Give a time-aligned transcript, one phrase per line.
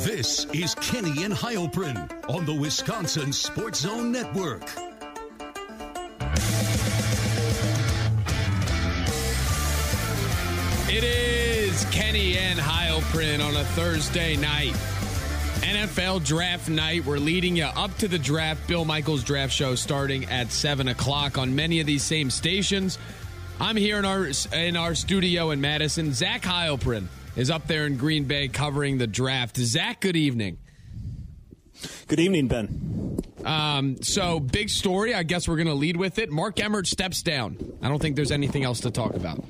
[0.00, 4.62] This is Kenny and Heilprin on the Wisconsin Sports Zone Network.
[10.88, 14.72] It is Kenny and Heilprin on a Thursday night.
[15.60, 17.04] NFL draft night.
[17.04, 18.66] We're leading you up to the draft.
[18.66, 22.98] Bill Michaels draft show starting at 7 o'clock on many of these same stations.
[23.60, 26.14] I'm here in our in our studio in Madison.
[26.14, 29.56] Zach Heilprin is up there in Green Bay covering the draft.
[29.56, 30.58] Zach, good evening.
[32.08, 33.18] Good evening, Ben.
[33.44, 35.14] Um, so, big story.
[35.14, 36.30] I guess we're going to lead with it.
[36.30, 37.56] Mark Emmert steps down.
[37.80, 39.44] I don't think there's anything else to talk about.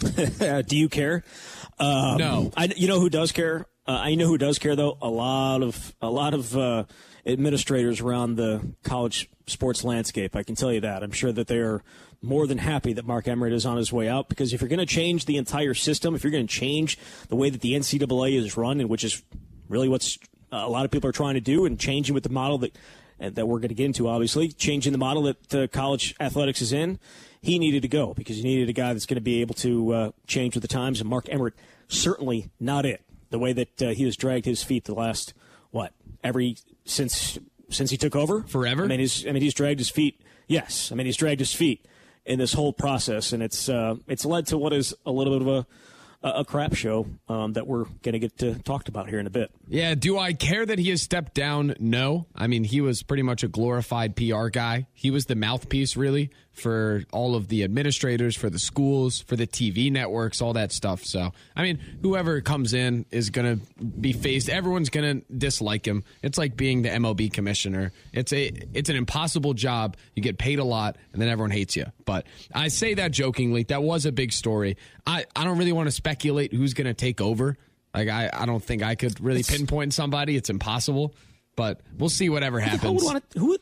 [0.68, 1.24] Do you care?
[1.78, 2.52] Um, no.
[2.56, 3.66] I, you know who does care?
[3.86, 4.96] Uh, I know who does care though.
[5.02, 6.84] A lot of a lot of uh,
[7.26, 10.36] administrators around the college sports landscape.
[10.36, 11.02] I can tell you that.
[11.02, 11.82] I'm sure that they are
[12.22, 14.78] more than happy that Mark Emmert is on his way out because if you're going
[14.78, 16.98] to change the entire system, if you're going to change
[17.28, 19.22] the way that the NCAA is run, and which is
[19.68, 20.18] really what's
[20.52, 22.76] a lot of people are trying to do, and changing with the model that
[23.18, 26.72] that we're going to get into, obviously, changing the model that uh, college athletics is
[26.72, 26.98] in
[27.42, 29.92] he needed to go because he needed a guy that's going to be able to
[29.92, 31.00] uh, change with the times.
[31.00, 31.54] And Mark Emmert
[31.88, 33.02] certainly not it.
[33.30, 35.34] The way that uh, he has dragged his feet the last
[35.70, 37.38] what every since
[37.70, 38.84] since he took over forever.
[38.84, 40.20] I mean, he's I mean he's dragged his feet.
[40.48, 41.86] Yes, I mean he's dragged his feet
[42.30, 45.48] in this whole process, and it's uh, it's led to what is a little bit
[45.48, 45.66] of a
[46.22, 49.30] a crap show um, that we're going to get to talked about here in a
[49.30, 49.50] bit.
[49.70, 51.76] Yeah, do I care that he has stepped down?
[51.78, 52.26] No.
[52.34, 54.88] I mean, he was pretty much a glorified PR guy.
[54.94, 59.46] He was the mouthpiece, really, for all of the administrators, for the schools, for the
[59.46, 61.04] TV networks, all that stuff.
[61.04, 64.48] So, I mean, whoever comes in is going to be faced.
[64.48, 66.02] Everyone's going to dislike him.
[66.20, 67.92] It's like being the MLB commissioner.
[68.12, 69.96] It's a it's an impossible job.
[70.16, 71.86] You get paid a lot, and then everyone hates you.
[72.04, 73.62] But I say that jokingly.
[73.62, 74.78] That was a big story.
[75.06, 77.56] I I don't really want to speculate who's going to take over.
[77.94, 80.36] Like I, I don't think I could really it's, pinpoint somebody.
[80.36, 81.14] It's impossible.
[81.56, 82.82] But we'll see whatever happens.
[82.82, 83.60] Who would want to, who would,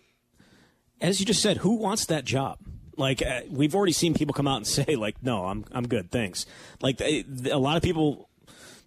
[1.01, 2.59] as you just said, who wants that job?
[2.97, 6.11] Like uh, we've already seen people come out and say, like, no, I'm I'm good,
[6.11, 6.47] thanks.
[6.81, 7.25] Like a
[7.59, 8.29] lot of people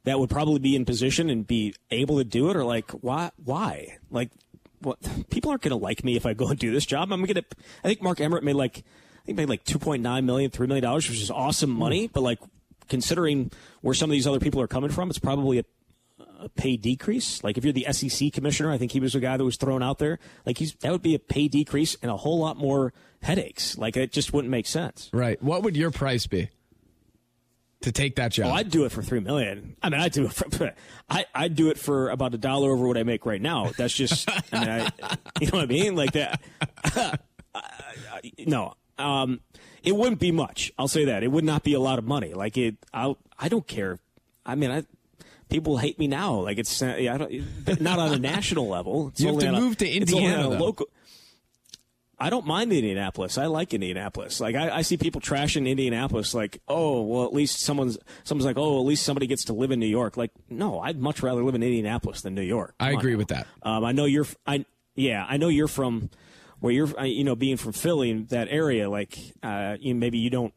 [0.04, 3.32] that would probably be in position and be able to do it are like, why?
[3.44, 3.98] Why?
[4.10, 4.32] Like,
[4.80, 4.98] what?
[5.30, 7.12] People aren't going to like me if I go and do this job.
[7.12, 7.46] I'm going to.
[7.84, 10.68] I think Mark Emmert made like I think made like two point nine million, three
[10.68, 12.08] million dollars, which is awesome money.
[12.08, 12.40] But like
[12.91, 15.63] considering where some of these other people are coming from, it's probably a,
[16.41, 17.41] a pay decrease.
[17.41, 19.81] Like if you're the SEC commissioner, I think he was the guy that was thrown
[19.81, 20.19] out there.
[20.46, 22.94] Like he's that would be a pay decrease and a whole lot more
[23.24, 23.78] headaches.
[23.78, 25.09] Like it just wouldn't make sense.
[25.13, 25.41] Right.
[25.41, 26.50] What would your price be?
[27.81, 28.52] to take that job?
[28.52, 29.75] Oh, I'd do it for three million.
[29.81, 30.73] I mean, I'd do it for
[31.09, 33.72] I I'd do it for about a dollar over what I make right now.
[33.75, 36.41] That's just I mean, I, you know what I mean, like that.
[38.46, 39.42] no, um,
[39.84, 40.72] it wouldn't be much.
[40.78, 42.34] I'll say that it would not be a lot of money.
[42.34, 44.00] Like it, I I don't care.
[44.46, 44.84] I mean, I
[45.50, 46.36] people hate me now.
[46.36, 49.10] Like it's uh, I don't not on a national level.
[49.10, 50.50] It's you have to move a, to Indiana.
[50.50, 50.88] local.
[52.22, 53.40] I don't mind Indianapolis.
[53.40, 54.40] I like Indianapolis.
[54.40, 56.36] Like I, I, see people trashing Indianapolis.
[56.36, 59.72] Like, oh, well, at least someone's someone's like, oh, at least somebody gets to live
[59.72, 60.18] in New York.
[60.18, 62.76] Like, no, I'd much rather live in Indianapolis than New York.
[62.80, 63.48] Come I agree with that.
[63.64, 64.28] Um, I know you're.
[64.46, 66.12] I yeah, I know you're from
[66.62, 70.18] where you're, uh, you know, being from Philly in that area, like, uh, you, maybe
[70.18, 70.54] you don't,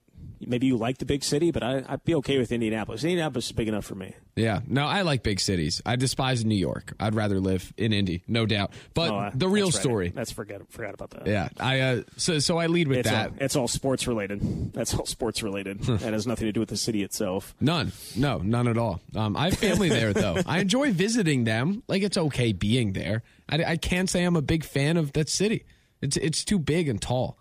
[0.47, 3.03] maybe you like the big city, but I, would be okay with Indianapolis.
[3.05, 4.15] Indianapolis is big enough for me.
[4.37, 5.81] Yeah, no, I like big cities.
[5.87, 6.93] I despise New York.
[6.99, 8.73] I'd rather live in Indy, no doubt.
[8.93, 10.09] But oh, uh, the real that's story.
[10.09, 11.27] That's forget forgot about that.
[11.27, 13.31] Yeah, I uh, so so I lead with it's that.
[13.31, 14.73] All, it's all sports related.
[14.73, 15.81] That's all sports related.
[15.83, 17.55] that has nothing to do with the city itself.
[17.61, 17.93] None.
[18.17, 19.01] No, none at all.
[19.15, 20.39] Um, I have family there though.
[20.47, 21.85] I enjoy visiting them.
[21.87, 23.23] Like it's okay being there.
[23.49, 25.65] I, I can't say I'm a big fan of that city.
[26.05, 27.39] It's it's too big and tall.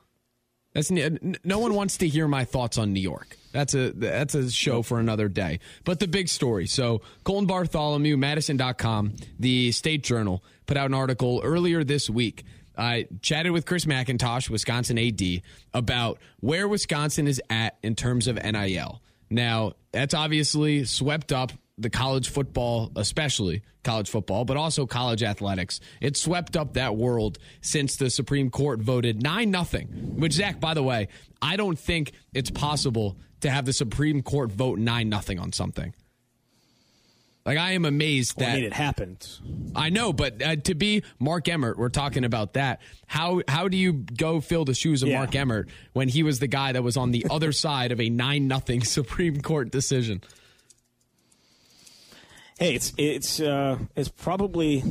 [0.74, 3.38] That's no one wants to hear my thoughts on New York.
[3.52, 5.60] That's a that's a show for another day.
[5.84, 6.66] But the big story.
[6.66, 12.46] So Colten Bartholomew, Madison.com, the State Journal put out an article earlier this week.
[12.76, 15.22] I chatted with Chris McIntosh, Wisconsin AD,
[15.74, 19.02] about where Wisconsin is at in terms of NIL.
[19.30, 25.80] Now, that's obviously swept up the college football, especially college football, but also college athletics.
[26.02, 29.88] It swept up that world since the Supreme Court voted 9 nothing.
[30.18, 31.08] Which Zach, by the way,
[31.42, 35.94] I don't think it's possible to have the Supreme Court vote 9 nothing on something.
[37.46, 39.28] Like I am amazed that well, I mean, it happened.
[39.76, 42.82] I know, but uh, to be Mark Emmert, we're talking about that.
[43.06, 45.18] How how do you go fill the shoes of yeah.
[45.18, 48.10] Mark Emmert when he was the guy that was on the other side of a
[48.10, 50.22] nine nothing Supreme Court decision?
[52.64, 54.82] Hey, it's it's uh, it's probably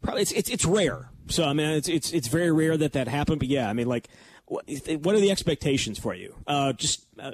[0.00, 1.10] probably it's, it's it's rare.
[1.28, 3.40] So I mean, it's it's it's very rare that that happened.
[3.40, 4.08] But yeah, I mean, like,
[4.46, 4.64] what,
[5.02, 6.34] what are the expectations for you?
[6.46, 7.32] Uh, just uh,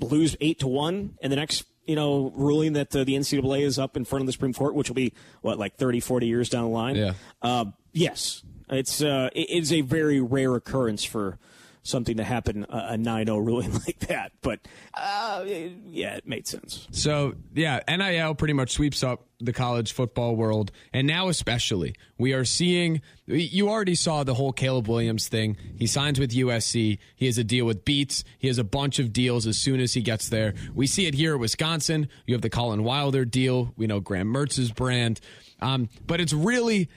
[0.00, 3.78] lose eight to one and the next you know, ruling that uh, the NCAA is
[3.78, 6.50] up in front of the Supreme Court, which will be what like 30, 40 years
[6.50, 6.96] down the line.
[6.96, 7.14] Yeah.
[7.40, 7.64] Uh,
[7.94, 11.38] yes, it's uh, it is a very rare occurrence for
[11.82, 14.32] something to happen a 9-0 ruling like that.
[14.42, 14.60] But
[14.94, 16.86] uh, yeah, it made sense.
[16.90, 22.32] So yeah, NIL pretty much sweeps up the college football world, and now especially we
[22.32, 23.00] are seeing.
[23.26, 25.56] You already saw the whole Caleb Williams thing.
[25.76, 26.98] He signs with USC.
[27.14, 28.24] He has a deal with Beats.
[28.38, 30.54] He has a bunch of deals as soon as he gets there.
[30.74, 32.08] We see it here at Wisconsin.
[32.26, 33.72] You have the Colin Wilder deal.
[33.76, 35.20] We know Graham Mertz's brand,
[35.60, 36.88] um, but it's really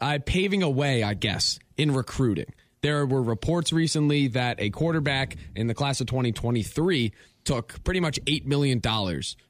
[0.00, 2.52] uh, paving a way, I guess, in recruiting.
[2.86, 7.12] There were reports recently that a quarterback in the class of 2023
[7.42, 8.80] took pretty much $8 million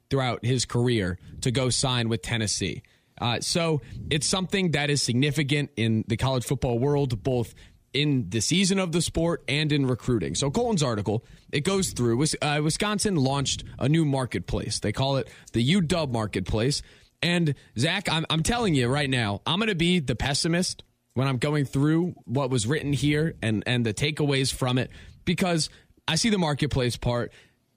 [0.09, 2.81] throughout his career to go sign with Tennessee.
[3.21, 7.53] Uh, so it's something that is significant in the college football world, both
[7.93, 10.33] in the season of the sport and in recruiting.
[10.33, 12.25] So Colten's article, it goes through.
[12.41, 14.79] Uh, Wisconsin launched a new marketplace.
[14.79, 16.81] They call it the UW Marketplace.
[17.21, 20.83] And Zach, I'm, I'm telling you right now, I'm going to be the pessimist
[21.17, 24.91] when I'm going through what was written here and, and the takeaways from it
[25.25, 25.67] because
[26.07, 27.33] I see the marketplace part.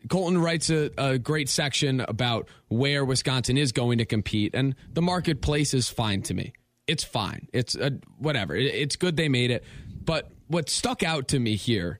[0.08, 5.00] Colten writes a, a, great section about where Wisconsin is going to compete, and the
[5.00, 6.52] marketplace is fine to me.
[6.86, 7.48] It's fine.
[7.54, 8.54] It's a, whatever.
[8.54, 9.64] It, it's good they made it.
[10.04, 11.98] But what stuck out to me here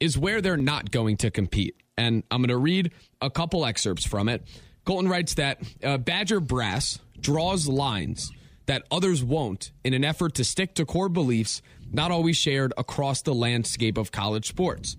[0.00, 1.76] is where they're not going to compete.
[1.98, 4.42] And I'm going to read a couple excerpts from it.
[4.86, 8.30] Colten writes that uh, Badger Brass draws lines
[8.68, 13.22] that others won't in an effort to stick to core beliefs not always shared across
[13.22, 14.96] the landscape of college sports.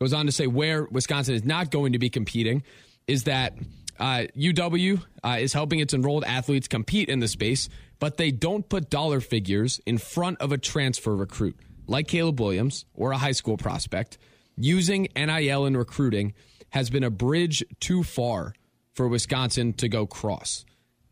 [0.00, 2.62] Goes on to say where Wisconsin is not going to be competing
[3.08, 3.54] is that
[3.98, 7.68] uh, UW uh, is helping its enrolled athletes compete in the space,
[7.98, 11.56] but they don't put dollar figures in front of a transfer recruit
[11.88, 14.18] like Caleb Williams or a high school prospect.
[14.56, 16.34] Using NIL in recruiting
[16.70, 18.54] has been a bridge too far
[18.94, 20.64] for Wisconsin to go cross.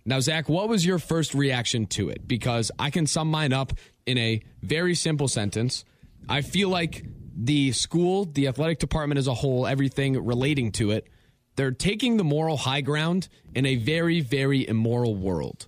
[0.09, 2.29] Now, Zach, what was your first reaction to it?
[2.29, 3.73] Because I can sum mine up
[4.07, 5.85] in a very simple sentence.
[6.29, 7.05] I feel like
[7.37, 11.09] the school, the athletic department as a whole, everything relating to it,
[11.57, 15.67] they're taking the moral high ground in a very, very immoral world.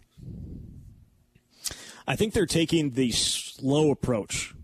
[2.06, 4.54] I think they're taking the slow approach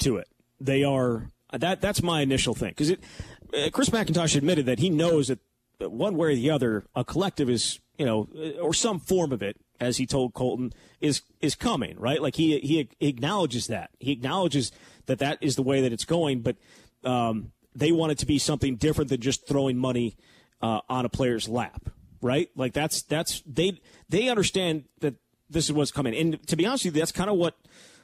[0.00, 0.28] to it.
[0.60, 1.80] They are that.
[1.80, 5.38] That's my initial thing because uh, Chris McIntosh admitted that he knows that
[5.80, 8.28] one way or the other, a collective is you know,
[8.60, 12.20] or some form of it, as he told Colton, is is coming, right?
[12.20, 14.72] Like he he acknowledges that he acknowledges
[15.06, 16.56] that that is the way that it's going, but
[17.04, 20.16] um, they want it to be something different than just throwing money
[20.62, 22.48] uh, on a player's lap, right?
[22.56, 25.14] Like that's that's they they understand that
[25.50, 27.56] this is what's coming, and to be honest with you, that's kind of what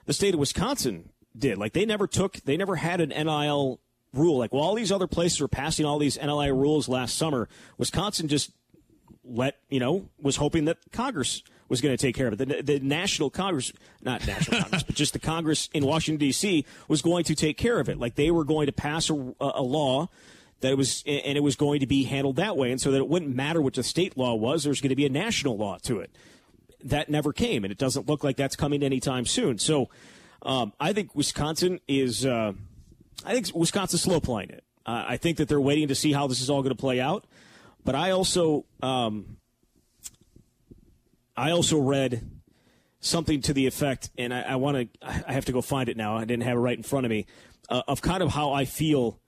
[0.07, 1.59] the state of Wisconsin did.
[1.59, 3.81] Like they never took, they never had an NIL
[4.13, 4.39] rule.
[4.39, 7.49] Like well, all these other places were passing all these NIL rules last summer.
[7.79, 8.53] Wisconsin just
[9.31, 12.49] let you know was hoping that Congress was going to take care of it.
[12.49, 13.73] The, the national Congress,
[14.03, 16.67] not national Congress, but just the Congress in Washington D.C.
[16.89, 17.99] was going to take care of it.
[17.99, 20.09] Like they were going to pass a, a law
[20.61, 22.99] that it was, and it was going to be handled that way, and so that
[22.99, 24.65] it wouldn't matter what the state law was.
[24.65, 26.11] There's going to be a national law to it.
[26.85, 29.59] That never came, and it doesn't look like that's coming anytime soon.
[29.59, 29.89] So,
[30.43, 32.53] um, I think Wisconsin is, uh,
[33.25, 34.65] I think Wisconsin's slow playing it.
[34.87, 37.01] Uh, I think that they're waiting to see how this is all going to play
[37.01, 37.27] out.
[37.85, 39.39] But I also um,
[41.37, 42.29] I also read
[43.01, 45.97] something to the effect, and I, I want to I have to go find it
[45.97, 46.17] now.
[46.17, 47.27] I didn't have it right in front of me
[47.69, 49.21] uh, of kind of how I feel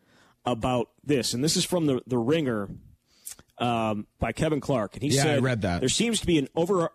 [0.44, 2.68] about this, and this is from the the Ringer
[3.59, 6.38] um, by Kevin Clark, and he yeah, said, I read that there seems to be
[6.38, 6.90] an over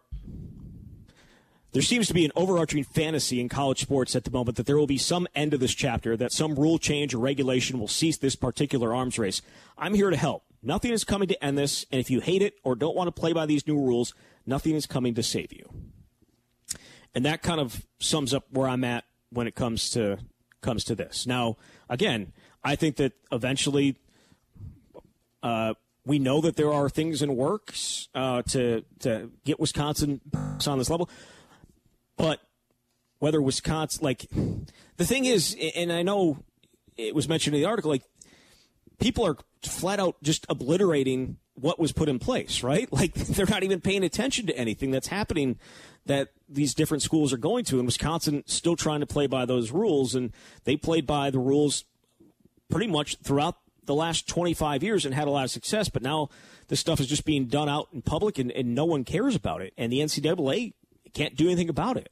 [1.73, 4.77] there seems to be an overarching fantasy in college sports at the moment that there
[4.77, 8.17] will be some end to this chapter, that some rule change or regulation will cease
[8.17, 9.43] this particular arms race.
[9.77, 10.43] I'm here to help.
[10.67, 13.17] Nothing is coming to end this, and if you hate it or don't want to
[13.17, 14.13] play by these new rules,
[14.45, 15.65] nothing is coming to save you.
[17.15, 20.17] And that kind of sums up where I'm at when it comes to
[20.59, 21.25] comes to this.
[21.25, 21.55] Now,
[21.89, 22.33] again,
[22.65, 23.95] I think that eventually
[25.41, 30.19] uh, we know that there are things in works uh, to to get Wisconsin
[30.67, 31.09] on this level,
[32.17, 32.41] but
[33.19, 34.25] whether Wisconsin like
[34.97, 36.39] the thing is, and I know
[36.97, 38.03] it was mentioned in the article, like
[38.99, 42.87] people are flat out just obliterating what was put in place, right?
[42.97, 45.57] Like they're not even paying attention to anything that's happening
[46.05, 47.77] that these different schools are going to.
[47.77, 50.31] And Wisconsin still trying to play by those rules, and
[50.63, 51.83] they played by the rules
[52.69, 55.89] pretty much throughout the last 25 years and had a lot of success.
[55.89, 56.29] But now
[56.67, 59.61] this stuff is just being done out in public, and, and no one cares about
[59.61, 59.73] it.
[59.77, 60.73] And the NCAA
[61.13, 62.09] can't do anything about it.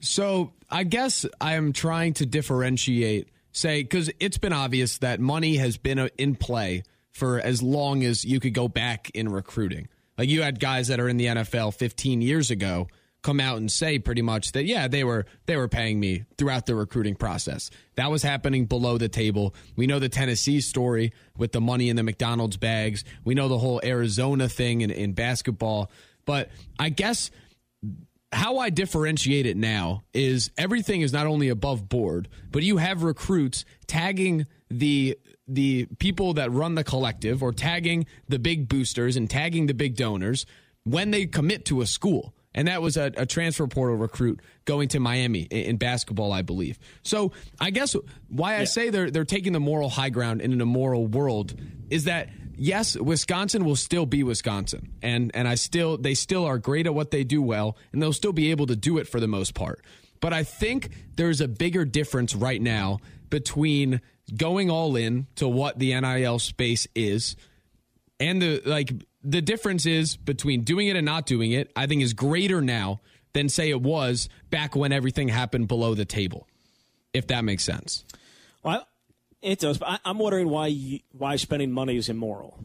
[0.00, 5.76] So I guess I'm trying to differentiate say because it's been obvious that money has
[5.76, 9.88] been uh, in play for as long as you could go back in recruiting.
[10.16, 12.88] Like you had guys that are in the NFL 15 years ago
[13.22, 16.66] come out and say pretty much that yeah they were they were paying me throughout
[16.66, 17.70] the recruiting process.
[17.96, 19.54] That was happening below the table.
[19.76, 23.04] We know the tennessee story with the money in the mcdonald's bags.
[23.24, 25.90] We know the whole arizona thing in, in basketball.
[26.24, 27.30] But i guess
[28.32, 33.02] how i differentiate it now is everything is not only above board but you have
[33.02, 35.18] recruits tagging the
[35.48, 39.96] the people that run the collective or tagging the big boosters and tagging the big
[39.96, 40.46] donors
[40.84, 44.88] when they commit to a school and that was a, a, transfer portal recruit going
[44.88, 46.78] to Miami in, in, basketball, I believe.
[47.02, 47.94] So I guess
[48.28, 48.64] why I yeah.
[48.64, 51.54] say they're they're taking the moral high ground in an immoral world
[51.90, 52.28] is that
[52.60, 56.94] yes, Wisconsin will still be Wisconsin, and and I still they still are great at
[56.94, 59.54] what they do well, and they'll still be able to do it for the most
[59.54, 59.84] part.
[60.20, 63.00] But I think there's a bigger difference right now
[63.30, 64.00] between
[64.36, 67.36] going all in to what the NIL space is
[68.20, 68.92] and the like
[69.24, 73.00] the difference is between doing it and not doing it, I think is greater now
[73.32, 76.46] than say it was back when everything happened below the table.
[77.12, 78.04] If that makes sense.
[78.62, 78.86] Well,
[79.42, 79.78] it does.
[79.78, 82.58] But I, am wondering why you, why spending money is immoral.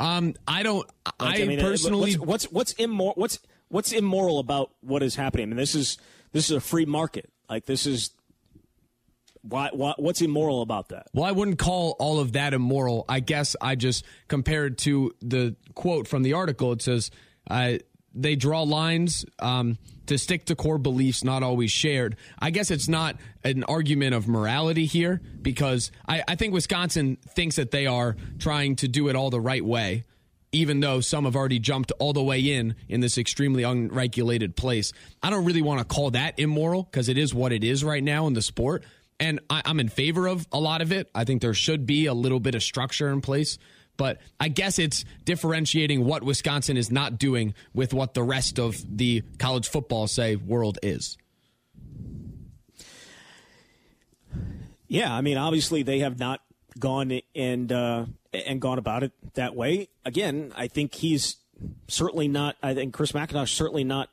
[0.00, 0.88] Um, I don't.
[1.20, 3.14] Like, I, I mean, personally, what's, what's what's immoral?
[3.16, 5.44] What's what's immoral about what is happening?
[5.44, 5.98] I mean, this is
[6.32, 7.30] this is a free market.
[7.48, 8.10] Like this is
[9.42, 11.06] why, why, what's immoral about that?
[11.12, 13.04] Well, I wouldn't call all of that immoral.
[13.08, 16.72] I guess I just compared to the quote from the article.
[16.72, 17.10] It says
[17.50, 17.74] uh,
[18.14, 22.16] they draw lines um, to stick to core beliefs not always shared.
[22.38, 27.56] I guess it's not an argument of morality here because I, I think Wisconsin thinks
[27.56, 30.04] that they are trying to do it all the right way
[30.54, 34.92] even though some have already jumped all the way in in this extremely unregulated place.
[35.20, 38.02] I don't really want to call that immoral because it is what it is right
[38.02, 38.84] now in the sport.
[39.18, 41.10] And I, I'm in favor of a lot of it.
[41.12, 43.58] I think there should be a little bit of structure in place.
[43.96, 48.76] But I guess it's differentiating what Wisconsin is not doing with what the rest of
[48.96, 51.16] the college football, say, world is.
[54.88, 56.40] Yeah, I mean, obviously they have not
[56.78, 59.88] gone and uh, and gone about it that way.
[60.04, 61.36] Again, I think he's
[61.88, 62.56] certainly not.
[62.62, 64.08] I think Chris McIntosh certainly not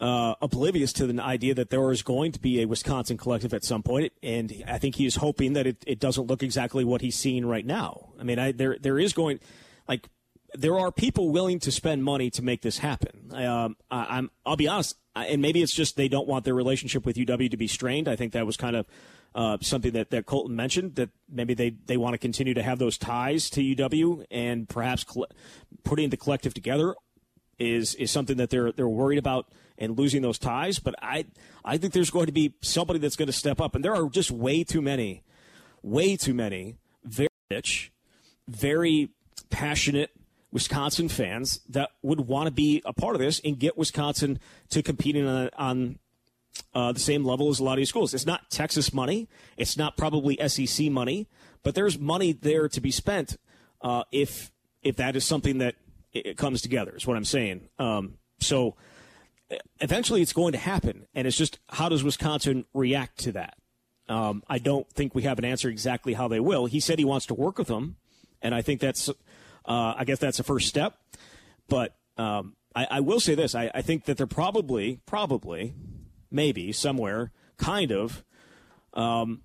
[0.00, 3.64] uh, oblivious to the idea that there is going to be a Wisconsin collective at
[3.64, 7.00] some point, and I think he is hoping that it, it doesn't look exactly what
[7.00, 8.10] he's seeing right now.
[8.18, 9.40] I mean, I, there there is going
[9.88, 10.08] like
[10.54, 13.30] there are people willing to spend money to make this happen.
[13.34, 17.04] Um, I, am I'll be honest, and maybe it's just they don't want their relationship
[17.06, 18.08] with UW to be strained.
[18.08, 18.86] I think that was kind of
[19.34, 22.78] uh, something that, that Colten mentioned that maybe they, they want to continue to have
[22.78, 25.28] those ties to UW and perhaps cl-
[25.84, 26.94] putting the collective together
[27.58, 30.78] is is something that they're they're worried about and losing those ties.
[30.78, 31.26] But I
[31.64, 34.08] I think there's going to be somebody that's going to step up, and there are
[34.08, 35.22] just way too many,
[35.82, 37.92] way too many very rich,
[38.48, 39.10] very
[39.50, 40.10] passionate
[40.52, 44.38] Wisconsin fans that would want to be a part of this and get Wisconsin
[44.70, 45.98] to competing on, on
[46.74, 48.14] uh, the same level as a lot of these schools.
[48.14, 49.28] It's not Texas money.
[49.56, 51.28] It's not probably SEC money,
[51.62, 53.36] but there's money there to be spent
[53.82, 54.50] uh, if
[54.82, 55.74] if that is something that
[56.12, 56.94] it comes together.
[56.96, 57.68] Is what I'm saying.
[57.78, 58.76] Um, so
[59.80, 61.06] eventually it's going to happen.
[61.14, 63.56] And it's just how does Wisconsin react to that?
[64.08, 66.66] Um, I don't think we have an answer exactly how they will.
[66.66, 67.96] He said he wants to work with them,
[68.40, 70.96] and I think that's, uh, I guess that's a first step.
[71.68, 75.74] But um, I, I, will say this: I, I, think that they're probably, probably,
[76.30, 78.24] maybe somewhere, kind of,
[78.94, 79.42] um,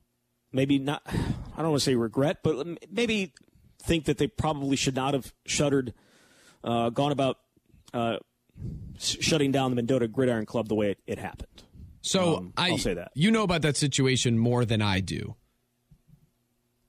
[0.52, 1.02] maybe not.
[1.08, 3.34] I don't want to say regret, but maybe
[3.82, 5.94] think that they probably should not have shuttered,
[6.64, 7.40] uh, gone about.
[7.94, 8.18] Uh,
[9.02, 11.64] shutting down the Mendota Gridiron Club the way it, it happened.
[12.02, 15.36] So um, I, will say that you know about that situation more than I do.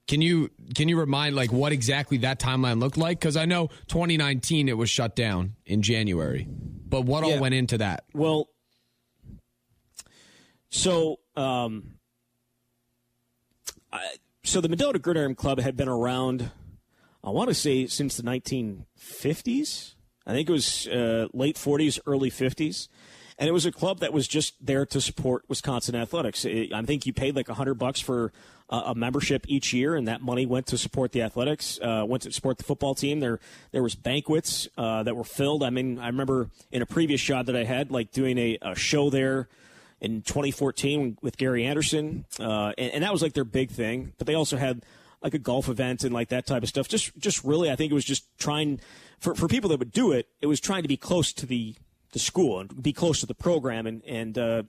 [0.08, 3.20] Can you can you remind like what exactly that timeline looked like?
[3.20, 7.34] Because I know 2019 it was shut down in January, but what yeah.
[7.34, 8.04] all went into that?
[8.14, 8.48] Well,
[10.70, 11.94] so um,
[13.92, 14.00] I,
[14.42, 16.50] so the Mendota Gridiron Club had been around,
[17.22, 19.94] I want to say since the 1950s.
[20.26, 22.88] I think it was uh, late 40s, early 50s.
[23.38, 26.44] And it was a club that was just there to support Wisconsin athletics.
[26.44, 28.32] It, I think you paid like 100 bucks for
[28.72, 32.32] a membership each year, and that money went to support the athletics, uh, went to
[32.32, 33.20] support the football team.
[33.20, 33.38] There,
[33.70, 35.62] there was banquets uh, that were filled.
[35.62, 38.74] I mean, I remember in a previous shot that I had, like doing a, a
[38.74, 39.48] show there
[40.00, 44.14] in 2014 with Gary Anderson, uh, and, and that was like their big thing.
[44.16, 44.82] But they also had
[45.22, 46.88] like a golf event and like that type of stuff.
[46.88, 48.80] Just, just really, I think it was just trying
[49.22, 51.76] for, for people that would do it, it was trying to be close to the,
[52.10, 53.86] the school and be close to the program.
[53.86, 54.62] And, and, uh,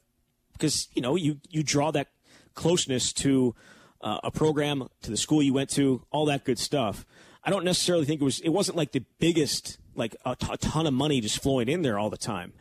[0.53, 2.09] because, you know, you, you draw that
[2.53, 3.55] closeness to,
[4.01, 7.03] uh, a program, to the school you went to, all that good stuff.
[7.43, 8.39] I don't necessarily think it was.
[8.41, 11.81] It wasn't like the biggest, like a, t- a ton of money just flowing in
[11.81, 12.53] there all the time.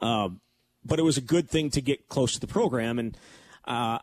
[0.00, 0.40] Um,
[0.84, 3.16] but it was a good thing to get close to the program, and
[3.64, 3.98] uh,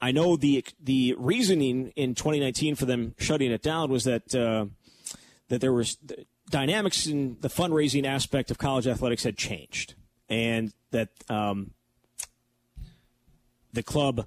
[0.00, 4.66] I know the the reasoning in 2019 for them shutting it down was that uh,
[5.48, 5.96] that there was
[6.52, 9.94] dynamics in the fundraising aspect of college athletics had changed,
[10.28, 11.72] and that um,
[13.72, 14.26] the club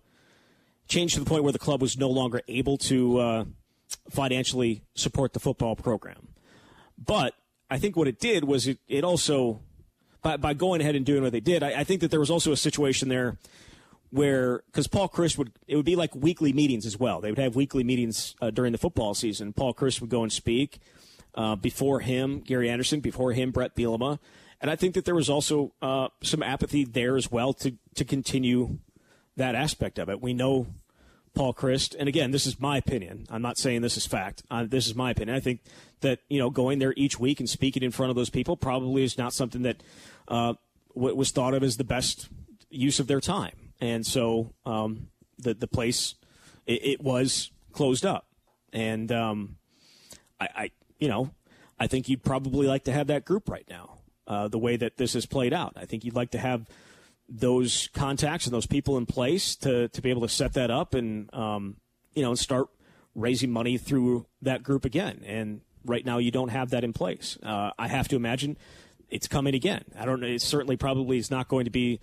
[0.89, 3.45] changed to the point where the club was no longer able to uh,
[4.09, 6.27] financially support the football program.
[6.97, 7.33] But
[7.69, 9.61] I think what it did was it, it also,
[10.21, 12.29] by, by going ahead and doing what they did, I, I think that there was
[12.29, 13.37] also a situation there
[14.11, 17.21] where, because Paul Chryst would, it would be like weekly meetings as well.
[17.21, 19.53] They would have weekly meetings uh, during the football season.
[19.53, 20.79] Paul Chryst would go and speak.
[21.35, 23.01] Uh, before him, Gary Anderson.
[23.01, 24.19] Before him, Bret Bielema.
[24.61, 28.05] And I think that there was also uh, some apathy there as well to, to
[28.05, 28.79] continue
[29.35, 30.21] that aspect of it.
[30.21, 30.67] We know
[31.35, 33.27] Paul Chryst, and again, this is my opinion.
[33.29, 34.43] I'm not saying this is fact.
[34.49, 35.35] Uh, this is my opinion.
[35.35, 35.59] I think
[35.99, 39.03] that you know going there each week and speaking in front of those people probably
[39.03, 39.83] is not something that
[40.29, 40.53] uh,
[40.93, 42.29] was thought of as the best
[42.69, 46.15] use of their time, and so um, the the place
[46.65, 48.27] it, it, was closed up,
[48.71, 49.57] and um,
[50.39, 51.31] I, I, you know
[51.79, 53.99] I think you'd probably like to have that group right now.
[54.27, 56.67] Uh, the way that this has played out, I think you'd like to have
[57.29, 60.93] those contacts and those people in place to, to be able to set that up
[60.93, 61.77] and um,
[62.13, 62.67] you know start
[63.13, 65.21] raising money through that group again.
[65.25, 67.37] And right now you don't have that in place.
[67.43, 68.57] Uh, I have to imagine
[69.09, 69.83] it's coming again.
[69.97, 70.27] I don't know.
[70.27, 71.99] It certainly probably is not going to be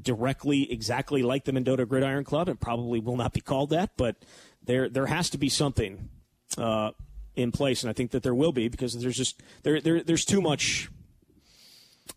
[0.00, 3.96] directly exactly like the Mendota Gridiron Club, and probably will not be called that.
[3.96, 4.16] But
[4.62, 6.08] there there has to be something
[6.56, 6.92] uh,
[7.36, 10.24] in place, and I think that there will be because there's just there, there there's
[10.24, 10.90] too much.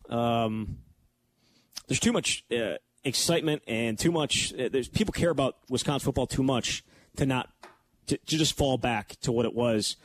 [0.09, 0.79] Um,
[1.87, 4.53] there's too much uh, excitement and too much.
[4.53, 6.83] Uh, there's people care about Wisconsin football too much
[7.15, 7.49] to not
[8.07, 9.95] to, to, just fall back to what it was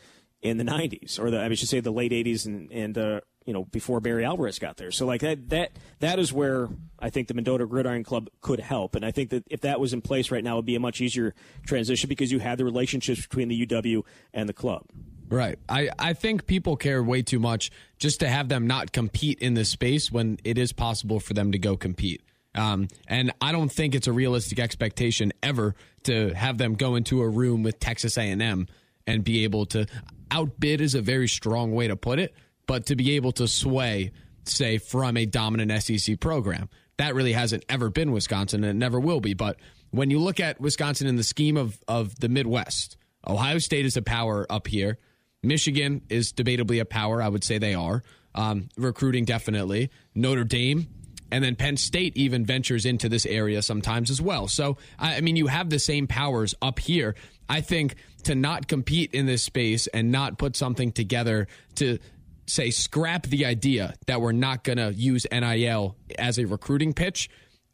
[0.40, 3.52] in the 90s or the I should say the late 80s and and uh, you
[3.52, 4.90] know before Barry Alvarez got there.
[4.90, 8.94] So like that that that is where I think the Mendota Gridiron Club could help,
[8.94, 10.80] and I think that if that was in place right now, it would be a
[10.80, 11.34] much easier
[11.66, 14.84] transition because you had the relationships between the UW and the club.
[15.32, 15.58] Right.
[15.66, 19.54] I, I think people care way too much just to have them not compete in
[19.54, 22.20] this space when it is possible for them to go compete.
[22.54, 27.22] Um, and I don't think it's a realistic expectation ever to have them go into
[27.22, 28.68] a room with Texas A&M
[29.06, 29.86] and be able to
[30.30, 32.34] outbid is a very strong way to put it,
[32.66, 34.12] but to be able to sway,
[34.44, 36.68] say, from a dominant SEC program.
[36.98, 39.32] That really hasn't ever been Wisconsin and it never will be.
[39.32, 39.56] But
[39.92, 43.96] when you look at Wisconsin in the scheme of, of the Midwest, Ohio State is
[43.96, 44.98] a power up here.
[45.42, 47.20] Michigan is debatably a power.
[47.20, 48.02] I would say they are.
[48.34, 49.90] Um, recruiting definitely.
[50.14, 50.86] Notre Dame.
[51.30, 54.48] And then Penn State even ventures into this area sometimes as well.
[54.48, 57.14] So, I mean, you have the same powers up here.
[57.48, 61.98] I think to not compete in this space and not put something together to
[62.46, 67.30] say scrap the idea that we're not going to use NIL as a recruiting pitch,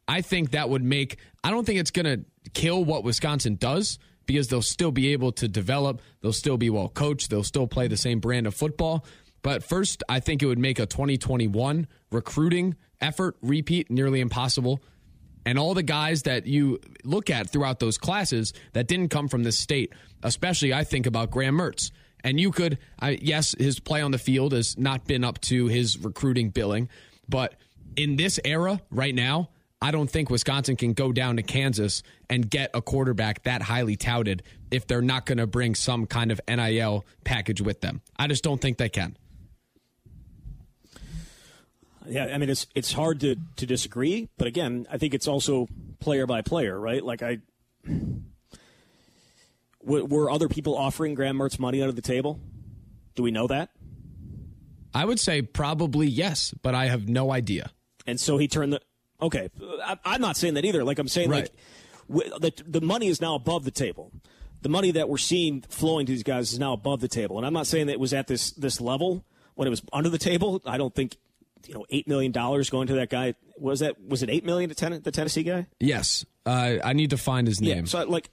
[0.07, 3.99] I think that would make, I don't think it's going to kill what Wisconsin does
[4.29, 6.03] because they'll still be able to develop.
[6.21, 7.31] They'll still be well coached.
[7.31, 9.03] They'll still play the same brand of football.
[9.41, 14.83] But first, I think it would make a 2021 recruiting effort repeat nearly impossible.
[15.47, 19.41] And all the guys that you look at throughout those classes that didn't come from
[19.41, 21.89] this state, especially I think about Graham Mertz.
[22.23, 25.65] And you could, I, yes, his play on the field has not been up to
[25.65, 26.87] his recruiting billing,
[27.27, 27.55] but
[27.95, 29.49] in this era right now,
[29.81, 33.95] I don't think Wisconsin can go down to Kansas and get a quarterback that highly
[33.95, 38.01] touted if they're not going to bring some kind of NIL package with them.
[38.17, 39.17] I just don't think they can.
[42.07, 45.67] Yeah, I mean it's it's hard to to disagree, but again, I think it's also
[45.99, 47.03] player by player, right?
[47.03, 47.37] Like I
[49.83, 52.39] were other people offering Graham Mertz money under the table?
[53.15, 53.69] Do we know that?
[54.93, 57.71] I would say probably yes, but I have no idea.
[58.07, 58.81] And so he turned the
[59.21, 59.49] Okay,
[59.83, 60.83] I, am not saying that either.
[60.83, 61.49] Like I'm saying, right.
[62.09, 64.11] like the the money is now above the table.
[64.61, 67.45] The money that we're seeing flowing to these guys is now above the table, and
[67.45, 70.17] I'm not saying that it was at this this level when it was under the
[70.17, 70.61] table.
[70.65, 71.17] I don't think
[71.67, 74.69] you know eight million dollars going to that guy was that was it eight million
[74.69, 75.67] to ten, the Tennessee guy?
[75.79, 77.79] Yes, uh, I need to find his name.
[77.79, 78.29] Yeah, so like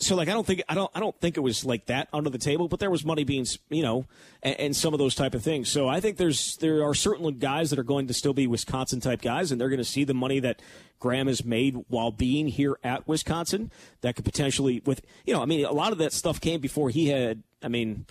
[0.00, 2.30] so like I don't think I don't I don't think it was like that under
[2.30, 4.06] the table, but there was money being you know
[4.42, 5.68] and, and, some of those type of things.
[5.68, 9.00] So I think there's there are certainly guys that are going to still be Wisconsin
[9.00, 10.62] type guys, and they're going to see the money that
[11.00, 13.72] Graham has made while being here at Wisconsin.
[14.02, 16.90] That could potentially with you know I mean a lot of that stuff came before
[16.90, 18.06] he had I mean.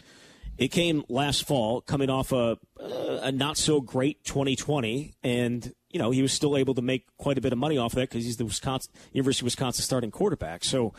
[0.57, 6.09] It came last fall, coming off a, a not so great 2020, and you know
[6.09, 8.25] he was still able to make quite a bit of money off of that because
[8.25, 10.63] he's the Wisconsin University of Wisconsin starting quarterback.
[10.63, 10.95] So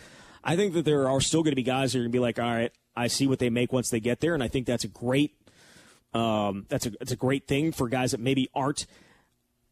[0.48, 2.20] I think that there are still going to be guys that are going to be
[2.20, 4.66] like, all right, I see what they make once they get there, and I think
[4.66, 5.37] that's a great
[6.14, 8.87] um, that's a it's a great thing for guys that maybe aren't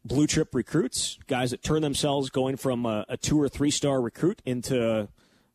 [0.05, 3.99] blue chip recruits, guys that turn themselves going from a, a two or three star
[3.99, 5.07] recruit into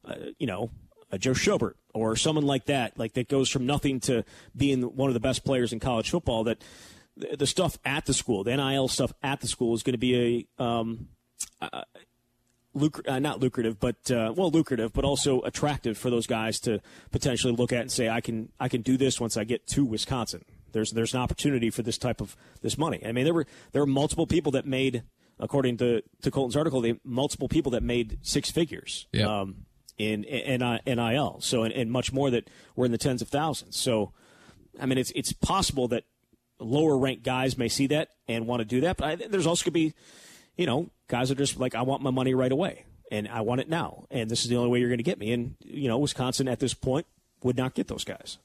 [0.05, 0.71] uh, you know
[1.13, 4.25] a Joe Schobert or someone like that, like that goes from nothing to
[4.57, 6.43] being one of the best players in college football.
[6.43, 6.61] That
[7.17, 10.49] the stuff at the school, the NIL stuff at the school, is going to be
[10.59, 11.07] a um,
[11.61, 11.83] uh,
[13.07, 16.81] uh, not lucrative, but uh, well, lucrative, but also attractive for those guys to
[17.11, 19.85] potentially look at and say, I can I can do this once I get to
[19.85, 20.45] Wisconsin.
[20.73, 23.03] There's there's an opportunity for this type of this money.
[23.05, 25.03] I mean, there were there were multiple people that made,
[25.39, 29.07] according to to Colten's article, they multiple people that made six figures.
[29.41, 29.67] Um,
[29.99, 33.29] in, in in NIL, so and, and much more that were in the tens of
[33.29, 33.77] thousands.
[33.77, 34.13] So,
[34.81, 36.05] I mean, it's it's possible that
[36.59, 39.65] lower ranked guys may see that and want to do that, but I, there's also
[39.65, 39.95] going to be,
[40.57, 43.61] you know, guys are just like, I want my money right away and I want
[43.61, 45.33] it now, and this is the only way you're going to get me.
[45.33, 47.07] And you know, Wisconsin at this point
[47.45, 48.39] would not get those guys.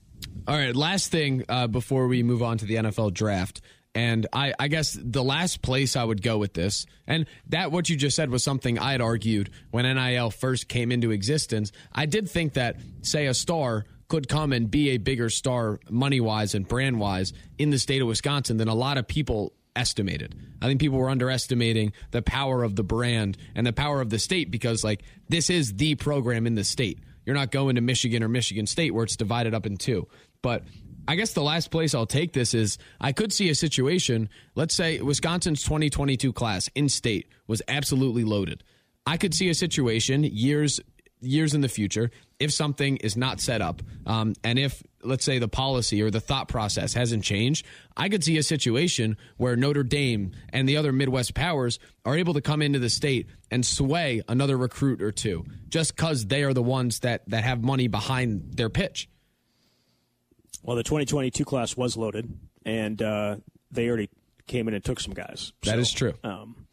[0.48, 3.62] All right, last thing uh, before we move on to the NFL draft.
[3.96, 7.90] And I, I, guess the last place I would go with this, and that what
[7.90, 11.72] you just said was something I had argued when NIL first came into existence.
[11.96, 16.20] I did think that, say, a star could come and be a bigger star money
[16.20, 20.36] wise and brand wise in the state of Wisconsin than a lot of people estimated.
[20.62, 24.20] I think people were underestimating the power of the brand and the power of the
[24.20, 27.00] state because, like, this is the program in the state.
[27.26, 30.08] You're not going to Michigan or Michigan State where it's divided up in two.
[30.42, 30.63] But
[31.08, 34.30] I guess the last place I'll take this is I could see a situation.
[34.56, 38.63] Let's say Wisconsin's 2022 class in state was absolutely loaded.
[39.06, 40.80] I could see a situation years
[41.20, 45.40] years in the future if something is not set up um, and if let's say
[45.40, 49.84] the policy or the thought process hasn't changed i could see a situation where notre
[49.84, 54.22] dame and the other midwest powers are able to come into the state and sway
[54.28, 58.54] another recruit or two just because they are the ones that that have money behind
[58.56, 59.08] their pitch
[60.68, 62.30] well, the 2022 class was loaded,
[62.66, 63.38] and uh,
[63.72, 64.10] they already
[64.48, 65.54] came in and took some guys.
[65.64, 66.14] That so, is true.
[66.26, 66.68] Um,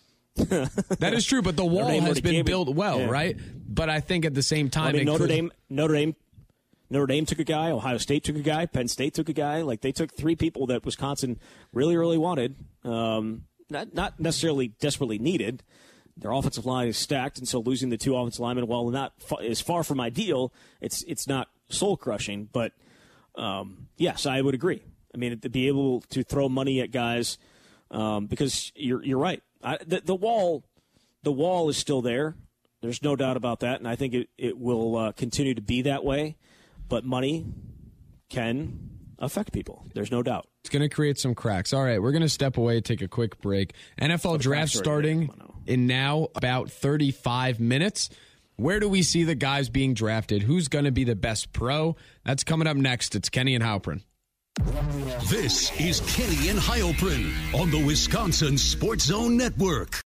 [0.34, 3.06] that is true, but the wall has been built well, yeah.
[3.06, 3.36] right?
[3.68, 5.28] But I think at the same time, I mean, Notre could...
[5.28, 6.16] Dame, Notre Dame,
[6.90, 7.70] Notre Dame took a guy.
[7.70, 8.66] Ohio State took a guy.
[8.66, 9.62] Penn State took a guy.
[9.62, 11.38] Like they took three people that Wisconsin
[11.72, 12.56] really, really wanted.
[12.84, 15.62] Um, not not necessarily desperately needed.
[16.16, 19.60] Their offensive line is stacked, and so losing the two offensive linemen, while not is
[19.60, 22.72] far from ideal, it's it's not soul crushing, but
[23.36, 24.82] um, yes, I would agree.
[25.14, 27.38] I mean, to be able to throw money at guys
[27.90, 29.42] um, because you're you're right.
[29.62, 30.64] I, the, the, wall,
[31.22, 32.36] the wall is still there.
[32.80, 35.82] There's no doubt about that, and I think it it will uh, continue to be
[35.82, 36.36] that way.
[36.88, 37.46] But money
[38.30, 39.86] can affect people.
[39.94, 40.46] There's no doubt.
[40.62, 41.72] It's going to create some cracks.
[41.72, 43.74] All right, we're going to step away, take a quick break.
[44.00, 45.30] NFL draft starting
[45.66, 48.10] in now about 35 minutes.
[48.56, 50.42] Where do we see the guys being drafted?
[50.42, 51.96] Who's going to be the best pro?
[52.24, 53.14] That's coming up next.
[53.14, 54.02] It's Kenny and Heilprin.
[55.28, 60.00] This is Kenny and Heilprin on the Wisconsin Sports Zone Network.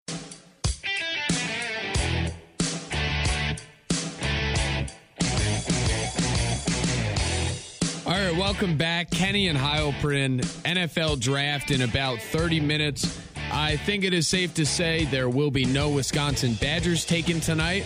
[8.50, 9.08] Welcome back.
[9.12, 13.16] Kenny and Heilprin, NFL draft in about 30 minutes.
[13.52, 17.84] I think it is safe to say there will be no Wisconsin Badgers taken tonight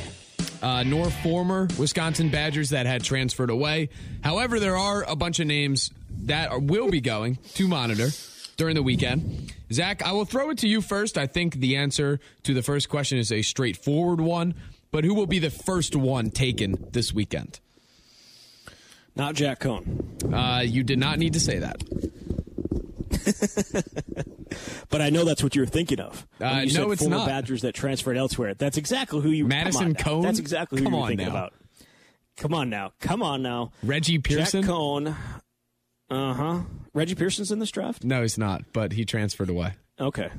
[0.63, 3.91] uh, nor former Wisconsin Badgers that had transferred away.
[4.23, 5.91] However, there are a bunch of names
[6.23, 8.09] that will be going to monitor
[8.57, 9.53] during the weekend.
[9.71, 11.19] Zach, I will throw it to you first.
[11.19, 14.55] I think the answer to the first question is a straightforward one,
[14.91, 17.61] but who will be the first one taken this weekend?
[19.17, 20.33] Not Jack Coan.
[20.33, 21.83] Uh, you did not need to say that.
[24.91, 26.27] but I know that's what you're thinking of.
[26.41, 27.27] Uh, you no, said it's former not.
[27.29, 28.55] Badgers that transferred elsewhere.
[28.55, 29.47] That's exactly who you.
[29.47, 30.23] Madison come on Coan.
[30.23, 30.29] Now.
[30.29, 31.33] That's exactly who Come you're thinking now.
[31.33, 31.53] about.
[32.37, 32.93] Come on now.
[33.01, 33.73] Come on now.
[33.83, 34.63] Reggie Pearson.
[34.63, 35.17] Jack Coan.
[36.11, 36.61] Uh huh.
[36.93, 38.05] Reggie Pearson's in this draft.
[38.05, 39.75] No, he's not, but he transferred away.
[40.01, 40.31] Okay.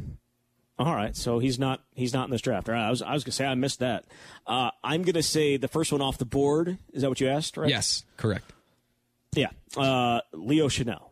[0.77, 2.67] All right, so he's not he's not in this draft.
[2.67, 4.03] All right, I was I was gonna say I missed that.
[4.45, 6.77] Uh, I'm gonna say the first one off the board.
[6.91, 7.55] Is that what you asked?
[7.55, 7.69] Right?
[7.69, 8.51] Yes, correct.
[9.35, 9.49] Yeah.
[9.77, 11.09] Uh, Leo Chenal.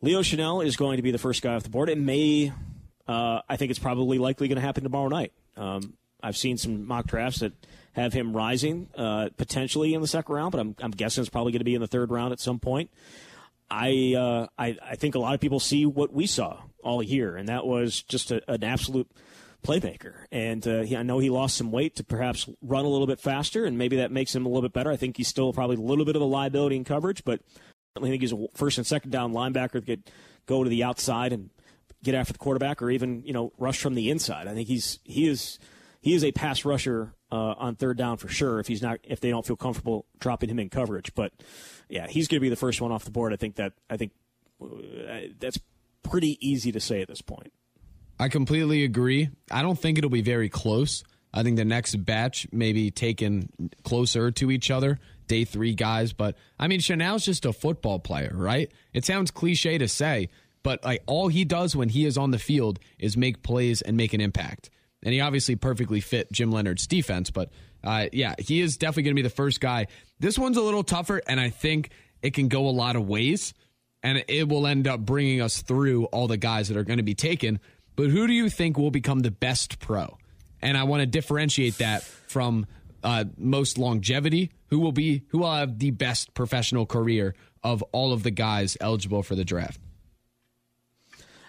[0.00, 1.88] Leo Chenal is going to be the first guy off the board.
[1.88, 2.52] It may,
[3.08, 5.32] uh, I think it's probably likely going to happen tomorrow night.
[5.56, 7.52] Um, I've seen some mock drafts that
[7.92, 11.52] have him rising uh, potentially in the second round, but I'm, I'm guessing it's probably
[11.52, 12.90] going to be in the third round at some point.
[13.70, 17.36] I, uh, I I think a lot of people see what we saw all year,
[17.36, 19.10] and that was just a, an absolute
[19.66, 20.14] playmaker.
[20.30, 23.20] And uh, he, I know he lost some weight to perhaps run a little bit
[23.20, 24.90] faster, and maybe that makes him a little bit better.
[24.90, 27.40] I think he's still probably a little bit of a liability in coverage, but
[27.96, 30.10] I think he's a first and second down linebacker that could
[30.46, 31.50] go to the outside and
[32.02, 34.46] get after the quarterback, or even you know rush from the inside.
[34.48, 35.58] I think he's he is
[36.00, 38.60] he is a pass rusher uh, on third down for sure.
[38.60, 41.32] If he's not, if they don't feel comfortable dropping him in coverage, but
[41.88, 43.32] yeah, he's going to be the first one off the board.
[43.32, 44.12] I think that I think
[44.62, 44.66] uh,
[45.38, 45.58] that's
[46.02, 47.52] pretty easy to say at this point.
[48.18, 49.30] I completely agree.
[49.50, 51.04] I don't think it'll be very close.
[51.34, 53.50] I think the next batch may be taken
[53.84, 56.12] closer to each other, day three guys.
[56.12, 58.72] But I mean, Chenal's just a football player, right?
[58.94, 60.30] It sounds cliche to say,
[60.62, 63.96] but like all he does when he is on the field is make plays and
[63.96, 64.70] make an impact.
[65.02, 67.30] And he obviously perfectly fit Jim Leonhard's defense.
[67.30, 67.50] But
[67.84, 69.88] uh, yeah, he is definitely going to be the first guy.
[70.18, 71.90] This one's a little tougher, and I think
[72.22, 73.54] it can go a lot of ways.
[74.02, 77.02] And it will end up bringing us through all the guys that are going to
[77.02, 77.60] be taken.
[77.96, 80.18] But who do you think will become the best pro?
[80.62, 82.66] And I want to differentiate that from
[83.02, 84.52] uh, most longevity.
[84.68, 88.76] Who will be who will have the best professional career of all of the guys
[88.80, 89.80] eligible for the draft?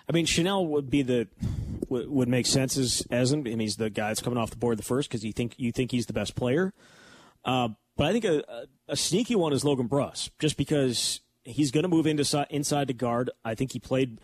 [0.09, 1.27] I mean, Chenal would be the
[1.89, 3.45] would make sense as as him.
[3.47, 5.71] I he's the guy that's coming off the board the first because you think you
[5.71, 6.73] think he's the best player.
[7.43, 11.83] Uh, but I think a, a, sneaky one is Logan Bruss, just because he's going
[11.83, 13.31] to move into inside the guard.
[13.43, 14.19] I think he played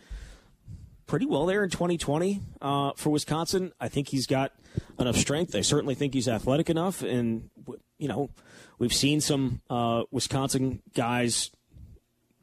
[1.06, 3.72] pretty well there in 2020 uh, for Wisconsin.
[3.80, 4.52] I think he's got
[4.98, 5.54] enough strength.
[5.54, 7.50] I certainly think he's athletic enough, and
[7.98, 8.30] you know,
[8.78, 11.50] we've seen some uh, Wisconsin guys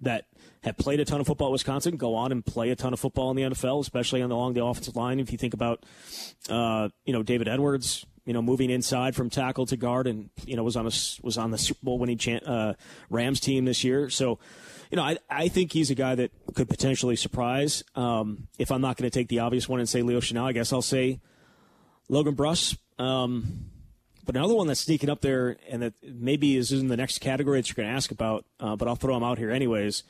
[0.02, 0.26] that
[0.63, 3.00] have played a ton of football at Wisconsin go on and play a ton of
[3.00, 5.19] football in the NFL, especially on the, along the offensive line.
[5.19, 5.86] If you think about,
[6.50, 10.56] uh, you know, David Edwards, you know, moving inside from tackle to guard, and you
[10.56, 10.91] know was on a,
[11.24, 12.74] was on the Super Bowl winning uh,
[13.10, 14.10] Rams team this year.
[14.10, 14.39] So,
[14.91, 17.84] you know, I I think he's a guy that could potentially surprise.
[17.95, 20.51] Um, if I'm not going to take the obvious one and say Leo Chenal, I
[20.51, 21.19] guess I'll say
[22.10, 22.77] Logan Bruss.
[22.99, 23.71] Um,
[24.25, 27.60] but another one that's sneaking up there, and that maybe is in the next category
[27.60, 30.04] that you're going to ask about, uh, but I'll throw him out here anyways,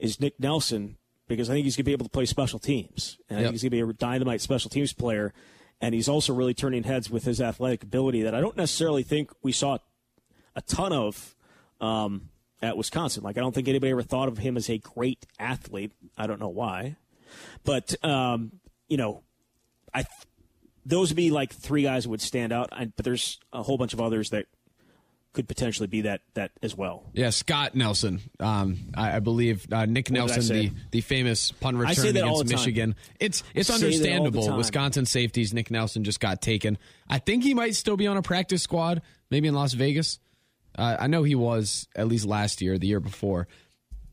[0.00, 0.96] is Nick Nelson
[1.28, 3.40] because I think he's going to be able to play special teams, and yep.
[3.40, 5.32] I think he's going to be a dynamite special teams player
[5.80, 9.30] and he's also really turning heads with his athletic ability that I don't necessarily think
[9.42, 9.78] we saw
[10.54, 11.34] a ton of
[11.80, 12.30] um,
[12.62, 13.22] at Wisconsin.
[13.22, 15.92] Like I don't think anybody ever thought of him as a great athlete.
[16.16, 16.96] I don't know why,
[17.64, 18.52] but um,
[18.88, 19.22] you know,
[19.94, 20.04] I
[20.84, 22.68] those would be like three guys that would stand out.
[22.72, 24.46] I, but there's a whole bunch of others that
[25.36, 27.04] could potentially be that that as well.
[27.12, 28.20] Yeah, Scott Nelson.
[28.40, 32.94] Um, I, I, believe uh, Nick Nelson, the the famous punt return against Michigan.
[33.20, 34.56] It's it's understandable.
[34.56, 35.52] Wisconsin safeties.
[35.52, 36.78] Nick Nelson just got taken.
[37.06, 40.18] I think he might still be on a practice squad, maybe in Las Vegas.
[40.76, 43.48] Uh, I know he was at least last year, the year before.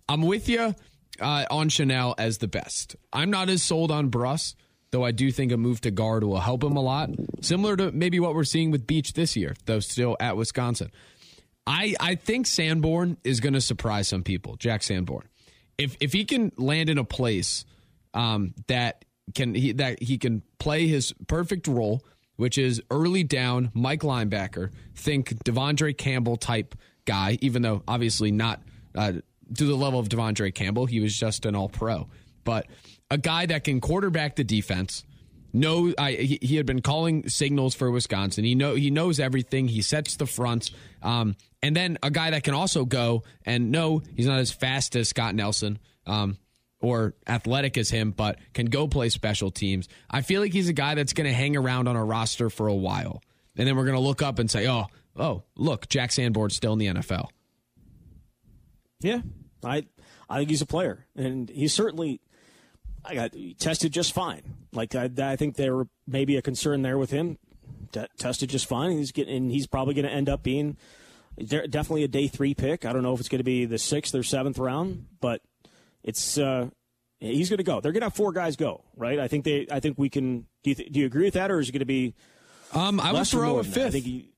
[0.07, 0.75] I'm with you
[1.19, 2.95] uh, on Chenal as the best.
[3.11, 4.55] I'm not as sold on Bruss
[4.93, 7.09] though I do think a move to guard will help him a lot.
[7.41, 10.91] Similar to maybe what we're seeing with Beach this year, though still at Wisconsin.
[11.65, 14.55] I I think Sanborn is going to surprise some people.
[14.55, 15.27] Jack Sanborn,
[15.79, 17.65] if if he can land in a place
[18.13, 23.71] um, that can he, that he can play his perfect role, which is early down
[23.73, 24.71] Mike linebacker.
[24.95, 28.61] Think De'Vondre Campbell type guy, even though obviously not
[28.95, 29.13] uh,
[29.57, 30.85] to the level of De'Vondre Campbell.
[30.85, 32.07] He was just an All Pro,
[32.43, 32.67] but
[33.11, 35.03] a guy that can quarterback the defense
[35.53, 38.43] No, I, he, had been calling signals for Wisconsin.
[38.43, 39.67] He know he knows everything.
[39.67, 40.71] He sets the fronts.
[41.03, 44.95] Um, and then a guy that can also go and no, he's not as fast
[44.95, 45.77] as Scott Nelson.
[46.07, 46.37] Um,
[46.83, 49.87] or athletic as him, but can go play special teams.
[50.09, 52.67] I feel like he's a guy that's going to hang around on a roster for
[52.67, 53.23] a while.
[53.55, 56.73] And then we're going to look up and say, oh, oh, look, Jack Sanborn's still
[56.73, 57.29] in the NFL.
[58.99, 59.21] Yeah,
[59.63, 59.85] I,
[60.29, 61.05] I think he's a player.
[61.15, 62.19] And he's certainly–
[63.05, 64.41] I got tested just fine.
[64.73, 67.37] Like I, I think there may maybe a concern there with him.
[68.17, 68.91] Tested just fine.
[68.91, 69.35] He's getting.
[69.35, 70.77] and He's probably going to end up being
[71.37, 72.85] definitely a day three pick.
[72.85, 75.41] I don't know if it's going to be the sixth or seventh round, but
[76.03, 76.69] it's uh,
[77.19, 77.81] he's going to go.
[77.81, 79.19] They're going to have four guys go, right?
[79.19, 79.67] I think they.
[79.71, 80.47] I think we can.
[80.63, 82.13] Do you, th- do you agree with that, or is it going to be?
[82.73, 83.87] Um, I would throw a fifth.
[83.87, 84.29] I think he,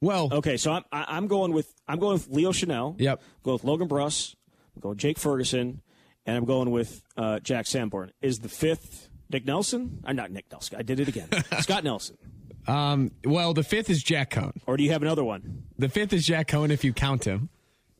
[0.00, 3.00] well, okay, so I'm I'm going with I'm going with Leo Chenal.
[3.00, 3.22] Yep.
[3.42, 4.34] Go with Logan Bruss.
[4.78, 5.80] Go with Jake Ferguson
[6.26, 8.12] and I'm going with uh, Jack Sanborn.
[8.20, 10.00] Is the fifth Nick Nelson?
[10.04, 10.76] I'm not Nick Nelson.
[10.78, 11.28] I did it again.
[11.60, 12.18] Scott Nelson.
[12.66, 14.52] Um, well, the fifth is Jack Coan.
[14.66, 15.64] Or do you have another one?
[15.78, 17.48] The fifth is Jack Coan if you count him.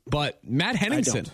[0.09, 1.31] But Matt Henningsen.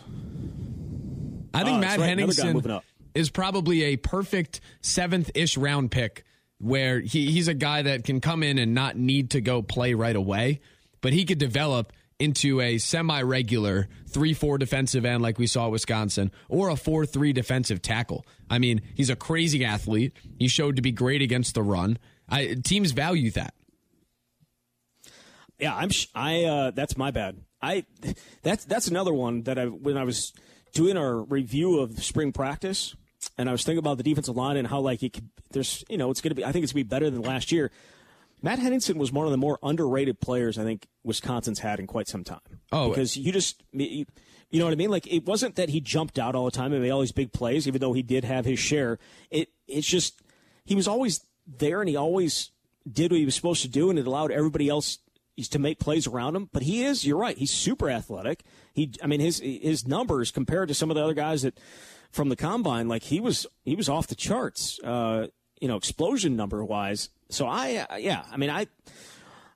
[1.55, 2.09] I, think uh, Matt right.
[2.09, 2.81] Henningsen
[3.15, 6.25] is probably a perfect seventh ish round pick
[6.59, 9.95] where he, he's a guy that can come in and not need to go play
[9.95, 10.61] right away,
[11.01, 15.67] but he could develop into a semi regular 3 4 defensive end like we saw
[15.67, 18.25] at Wisconsin or a 4 3 defensive tackle.
[18.49, 20.13] I mean, he's a crazy athlete.
[20.39, 21.99] He showed to be great against the run.
[22.29, 23.55] I, teams value that.
[25.59, 25.91] Yeah, I'm.
[26.15, 26.45] I.
[26.45, 27.39] Uh, that's my bad.
[27.61, 27.85] I.
[28.43, 30.33] That's that's another one that I when I was
[30.73, 32.95] doing our review of spring practice,
[33.39, 35.99] and I was thinking about the defensive line and how like it could, there's you
[35.99, 37.71] know it's going to be I think it's going to be better than last year.
[38.45, 42.09] Matt Henningsen was one of the more underrated players I think Wisconsin's had in quite
[42.09, 42.41] some time.
[42.73, 44.05] Oh, because you just you,
[44.51, 44.91] you know what I mean?
[44.91, 47.33] Like it wasn't that he jumped out all the time and made all these big
[47.33, 48.99] plays, even though he did have his share.
[49.31, 50.21] It it's just
[50.65, 52.51] he was always there and he always
[52.91, 54.99] did what he was supposed to do, and it allowed everybody else
[55.37, 56.49] to make plays around him.
[56.53, 58.45] But he is, you're right, he's super athletic.
[58.75, 61.59] He, I mean, his his numbers compared to some of the other guys that
[62.11, 65.29] from the combine, like he was he was off the charts, uh,
[65.61, 67.09] you know, explosion number wise.
[67.31, 68.67] So I, uh, yeah, I mean, I,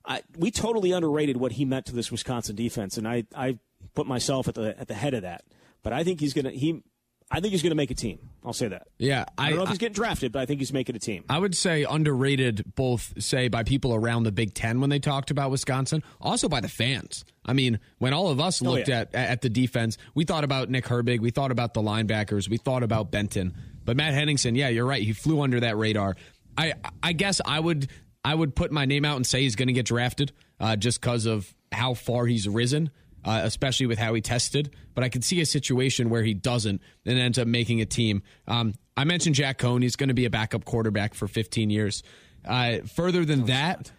[0.04, 3.58] I, we totally underrated what he meant to this Wisconsin defense, and I, I
[3.94, 5.44] put myself at the at the head of that.
[5.82, 6.82] But I think he's gonna he.
[7.30, 8.18] I think he's going to make a team.
[8.44, 8.86] I'll say that.
[8.98, 11.00] Yeah, I, I don't know if he's getting drafted, but I think he's making a
[11.00, 11.24] team.
[11.28, 15.32] I would say underrated, both say by people around the Big Ten when they talked
[15.32, 17.24] about Wisconsin, also by the fans.
[17.44, 19.00] I mean, when all of us looked oh, yeah.
[19.00, 22.58] at at the defense, we thought about Nick Herbig, we thought about the linebackers, we
[22.58, 26.16] thought about Benton, but Matt Henningsen, yeah, you're right, he flew under that radar.
[26.56, 27.88] I I guess I would
[28.24, 31.00] I would put my name out and say he's going to get drafted uh, just
[31.00, 32.90] because of how far he's risen,
[33.26, 34.74] uh, especially with how he tested.
[34.94, 38.22] But I could see a situation where he doesn't and ends up making a team.
[38.46, 42.02] Um, I mentioned Jack Coan; he's going to be a backup quarterback for 15 years.
[42.46, 43.90] Uh, further than that.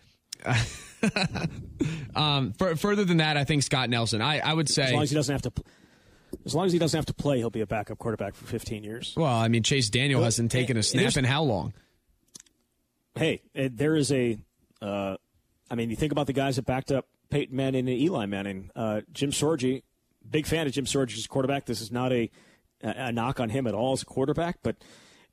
[2.16, 4.22] um, for, further than that, I think Scott Nelson.
[4.22, 5.64] I, I would say as long as he doesn't have to,
[6.46, 8.84] as long as he doesn't have to play, he'll be a backup quarterback for 15
[8.84, 9.14] years.
[9.18, 11.74] Well, I mean, Chase Daniel hasn't taken a snap in how long?
[13.18, 14.38] hey, it, there is a.
[14.82, 15.18] Uh,
[15.70, 18.72] I mean, you think about the guys that backed up Peyton Manning and Eli Manning.
[18.76, 19.84] Uh, Jim Sorgi,
[20.30, 21.66] big fan of Jim Sorgi's quarterback.
[21.66, 22.30] This is not a,
[22.82, 24.78] a knock on him at all as a quarterback, but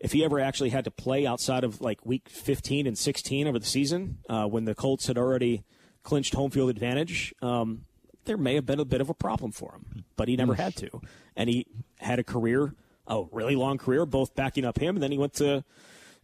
[0.00, 3.58] if he ever actually had to play outside of like week 15 and 16 over
[3.58, 5.64] the season, uh, when the Colts had already
[6.02, 7.86] clinched home field advantage, um,
[8.24, 10.76] there may have been a bit of a problem for him, but he never had
[10.76, 10.88] to.
[11.36, 11.66] And he
[11.98, 12.74] had a career,
[13.06, 15.64] a really long career, both backing up him, and then he went to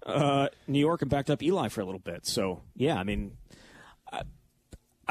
[0.07, 2.27] uh, New York and backed up Eli for a little bit.
[2.27, 3.37] So, yeah, I mean,
[4.13, 4.23] I,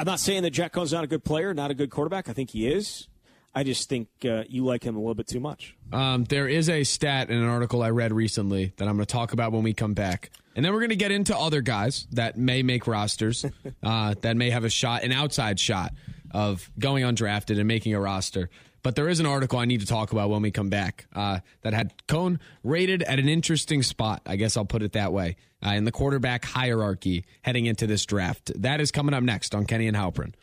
[0.00, 2.28] am not saying that Jack Coan's not a good player, not a good quarterback.
[2.28, 3.08] I think he is.
[3.54, 5.76] I just think uh, you like him a little bit too much.
[5.92, 9.12] Um, there is a stat in an article I read recently that I'm going to
[9.12, 10.30] talk about when we come back.
[10.54, 13.44] And then we're going to get into other guys that may make rosters,
[13.82, 15.92] uh, that may have a shot, an outside shot
[16.30, 18.50] of going undrafted and making a roster.
[18.82, 21.40] But there is an article I need to talk about when we come back uh,
[21.62, 24.22] that had Coan rated at an interesting spot.
[24.26, 28.06] I guess I'll put it that way uh, in the quarterback hierarchy heading into this
[28.06, 28.52] draft.
[28.60, 30.34] That is coming up next on Kenny and Heilprin.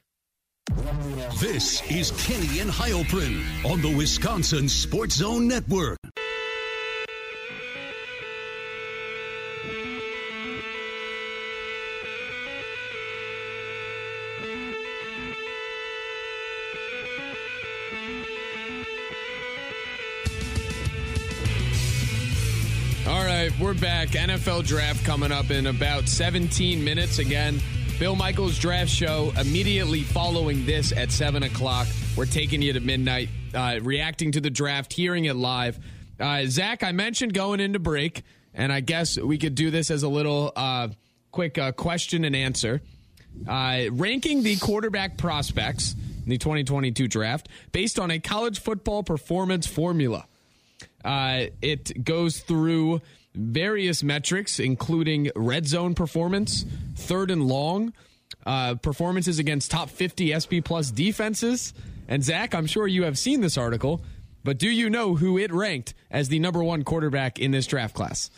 [1.40, 5.98] This is Kenny and Heilprin on the Wisconsin Sports Zone Network.
[23.82, 24.10] Back.
[24.10, 27.20] NFL draft coming up in about 17 minutes.
[27.20, 27.60] Again,
[28.00, 31.88] Bill Michaels draft show immediately following this at 7 o'clock.
[32.16, 35.80] We're taking you to midnight, uh, reacting to the draft, hearing it live.
[36.20, 40.04] Uh, Zach, I mentioned going into break, and I guess we could do this as
[40.04, 40.90] a little uh,
[41.32, 42.82] quick uh, question and answer.
[43.48, 49.68] Uh, ranking the quarterback prospects in the 2022 draft based on a college football performance
[49.68, 50.26] formula.
[51.06, 53.02] Uh, it goes through
[53.38, 57.94] various metrics, including red zone performance, third and long,
[58.46, 61.74] uh, performances against top 50 SP plus defenses.
[62.08, 64.02] And Zach, I'm sure you have seen this article,
[64.44, 67.94] but do you know who it ranked as the number one quarterback in this draft
[67.94, 68.30] class?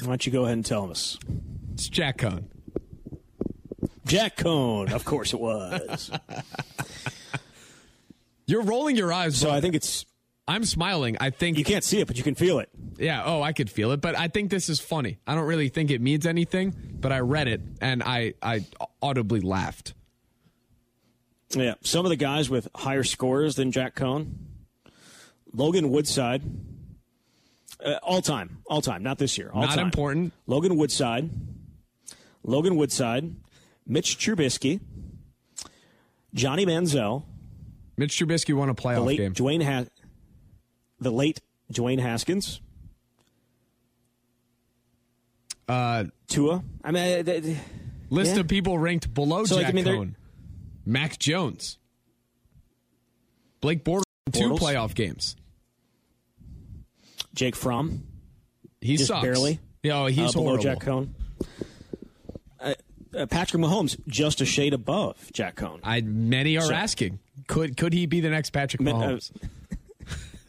[0.00, 1.18] Why don't you go ahead and tell us?
[1.74, 2.44] It's Jack Coan.
[4.06, 6.10] Jack Coan, of course it was.
[8.46, 9.36] You're rolling your eyes.
[9.36, 10.06] So I think it's
[10.48, 11.16] I'm smiling.
[11.20, 12.68] I think you can't see it, but you can feel it.
[12.98, 13.22] Yeah.
[13.24, 15.18] Oh, I could feel it, but I think this is funny.
[15.26, 18.64] I don't really think it means anything, but I read it and I I
[19.02, 19.94] audibly laughed.
[21.50, 24.32] Yeah, some of the guys with higher scores than Jack Coan,
[25.52, 26.42] Logan Woodside,
[27.84, 29.50] uh, all time, all time, not this year.
[29.52, 29.86] All not time.
[29.86, 30.32] important.
[30.46, 31.30] Logan Woodside,
[32.42, 33.34] Logan Woodside,
[33.86, 34.80] Mitch Trubisky,
[36.34, 37.24] Johnny Manziel.
[37.96, 39.32] Mitch Trubisky won a playoff game.
[39.32, 39.88] Dwayne has
[41.00, 41.40] the late
[41.72, 42.60] Dwayne Haskins.
[45.68, 46.62] Uh, Tua.
[46.84, 47.42] I mean, uh,
[48.10, 48.40] list yeah.
[48.40, 50.14] of people ranked below so, Jack like, I mean, Coan.
[50.84, 51.78] Mac Jones.
[53.60, 55.34] Blake Bortles, two playoff games.
[57.34, 58.06] Jake Fromm.
[58.80, 59.22] He just sucks.
[59.22, 59.58] barely.
[59.82, 61.10] Yeah, oh, he's uh, below Jack Coan.
[62.60, 62.74] Uh,
[63.16, 65.80] uh, Patrick Mahomes just a shade above Jack Coan.
[65.82, 69.32] I many are so, asking could could he be the next Patrick uh, Mahomes?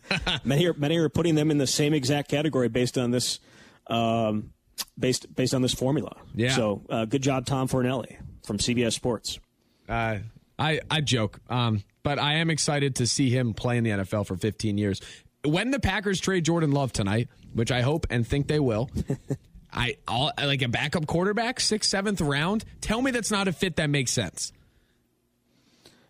[0.44, 3.40] many are many are putting them in the same exact category based on this
[3.88, 4.52] um,
[4.98, 6.16] based based on this formula.
[6.36, 6.56] Yeah.
[6.56, 9.40] So uh, good job, Tom Fornelli from CBS Sports.
[9.88, 10.20] Uh,
[10.60, 14.28] I I joke, um, but I am excited to see him play in the NFL
[14.28, 15.02] for 15 years.
[15.44, 18.90] When the Packers trade Jordan Love tonight, which I hope and think they will,
[19.72, 22.66] I all like a backup quarterback, sixth, seventh round.
[22.82, 24.52] Tell me that's not a fit that makes sense.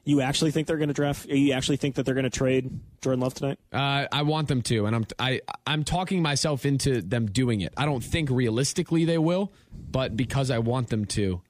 [0.08, 1.26] You actually think they're going to draft?
[1.26, 3.60] You actually think that they're going to trade Jordan Love tonight?
[3.74, 7.74] Uh, I want them to, and I'm I I'm talking myself into them doing it.
[7.76, 9.52] I don't think realistically they will,
[9.92, 11.42] but because I want them to,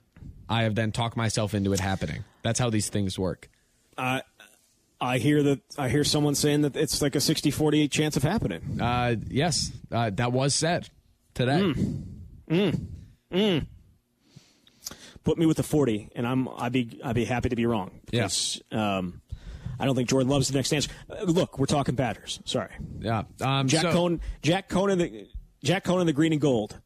[0.50, 2.24] I have then talked myself into it happening.
[2.42, 3.48] That's how these things work.
[3.96, 4.22] Uh,
[5.00, 8.82] I hear that I hear someone saying that it's like a 60-40 chance of happening.
[8.82, 10.90] Uh, yes, uh, that was said
[11.36, 11.60] today.
[11.60, 12.04] Mm.
[12.50, 12.86] Mm.
[13.32, 13.68] Mm.
[15.28, 18.00] Put me with the 40, and I'm I'd be I'd be happy to be wrong.
[18.12, 18.62] Yes.
[18.72, 19.00] yeah.
[19.00, 19.22] Um,
[19.78, 20.90] I don't think Jordan Love's the next answer.
[21.10, 22.40] Uh, look, we're talking batters.
[22.46, 22.72] Sorry.
[23.02, 23.24] Yeah.
[23.42, 25.28] Um, Jack so, Coan, Jack Coan, the
[25.62, 26.80] Jack Coan, the green and gold.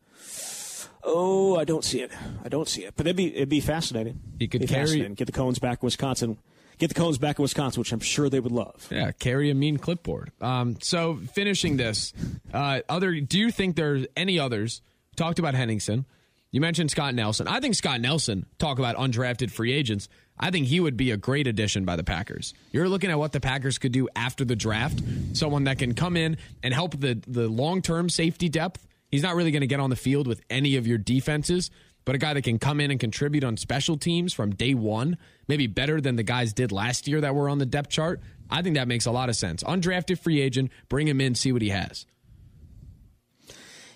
[1.03, 2.09] Oh, I don't see it.
[2.43, 2.95] I don't see it.
[2.97, 4.19] But it'd be it'd be fascinating.
[4.39, 6.39] He could carry get the Coans back in Wisconsin.
[6.79, 8.87] Get the Coans back in Wisconsin, which I'm sure they would love.
[8.89, 10.31] Yeah, carry a mean clipboard.
[10.41, 12.11] Um, so finishing this,
[12.51, 13.19] uh, other.
[13.19, 14.81] Do you think there's any others?
[15.15, 16.05] Talked about Henningsen.
[16.51, 17.47] You mentioned Scott Nelson.
[17.47, 18.45] I think Scott Nelson.
[18.59, 20.09] Talk about undrafted free agents.
[20.37, 22.53] I think he would be a great addition by the Packers.
[22.71, 25.01] You're looking at what the Packers could do after the draft.
[25.33, 29.35] Someone that can come in and help the the long term safety depth He's not
[29.35, 31.69] really going to get on the field with any of your defenses,
[32.05, 35.17] but a guy that can come in and contribute on special teams from day one,
[35.47, 38.21] maybe better than the guys did last year that were on the depth chart.
[38.49, 39.63] I think that makes a lot of sense.
[39.63, 42.05] Undrafted free agent, bring him in, see what he has.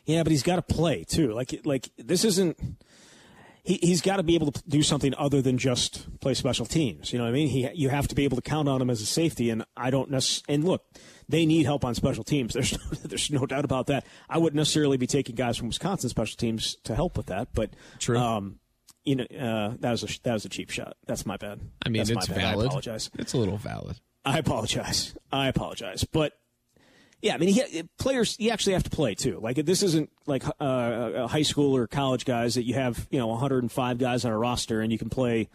[0.06, 1.34] Yeah, but he's got to play too.
[1.34, 2.58] Like, like this isn't.
[3.64, 7.12] He, he's got to be able to do something other than just play special teams.
[7.12, 7.48] You know what I mean?
[7.48, 9.90] He, you have to be able to count on him as a safety, and I
[9.90, 10.54] don't necessarily.
[10.54, 10.86] And look,
[11.28, 12.54] they need help on special teams.
[12.56, 14.06] There's no, there's no doubt about that.
[14.30, 17.72] I wouldn't necessarily be taking guys from Wisconsin special teams to help with that, but
[17.98, 18.18] true.
[18.18, 18.60] Um,
[19.04, 20.98] you know, uh, that was a that was a cheap shot.
[21.06, 21.60] That's my bad.
[21.86, 22.66] I mean, That's it's valid.
[22.66, 23.12] I apologize.
[23.18, 23.98] It's a little valid.
[24.26, 25.16] I apologize.
[25.32, 26.04] I apologize.
[26.04, 26.34] But
[27.22, 29.40] yeah, I mean, he, players you actually have to play too.
[29.42, 33.28] Like this isn't like uh, high school or college guys that you have you know
[33.28, 35.50] 105 guys on a roster and you can play.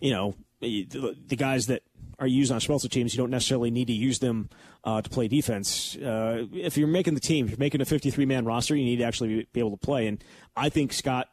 [0.00, 1.82] You know, the, guys that
[2.18, 4.48] are used on special teams, you don't necessarily need to use them
[4.84, 5.96] uh, to play defense.
[5.96, 8.96] Uh, if you're making the team, if you're making a 53 man roster, you need
[8.96, 10.06] to actually be able to play.
[10.06, 10.22] And
[10.56, 11.28] I think Scott,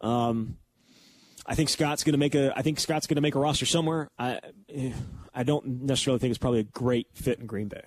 [0.00, 0.56] um,
[1.46, 2.52] I think Scott's going to make a.
[2.56, 4.08] I think Scott's going to make a roster somewhere.
[4.18, 4.40] I,
[5.34, 7.82] I don't necessarily think it's probably a great fit in Green Bay.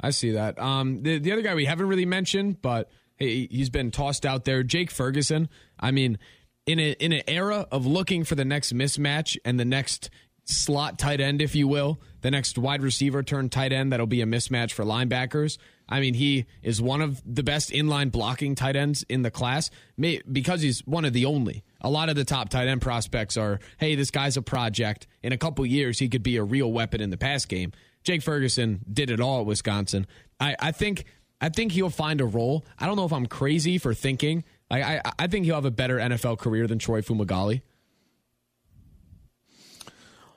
[0.00, 0.58] I see that.
[0.58, 4.44] Um, the the other guy we haven't really mentioned, but hey, he's been tossed out
[4.44, 4.62] there.
[4.62, 5.48] Jake Ferguson.
[5.78, 6.18] I mean,
[6.66, 10.10] in a in an era of looking for the next mismatch and the next
[10.44, 14.22] slot tight end, if you will, the next wide receiver turned tight end that'll be
[14.22, 15.58] a mismatch for linebackers.
[15.88, 19.70] I mean, he is one of the best inline blocking tight ends in the class
[19.98, 21.64] because he's one of the only.
[21.80, 25.06] A lot of the top tight end prospects are, hey, this guy's a project.
[25.22, 27.72] In a couple years, he could be a real weapon in the pass game.
[28.04, 30.06] Jake Ferguson did it all at Wisconsin.
[30.40, 31.04] I, I think
[31.40, 32.64] I think he'll find a role.
[32.78, 34.44] I don't know if I'm crazy for thinking.
[34.70, 37.62] I, I, I think he'll have a better NFL career than Troy Fumagalli.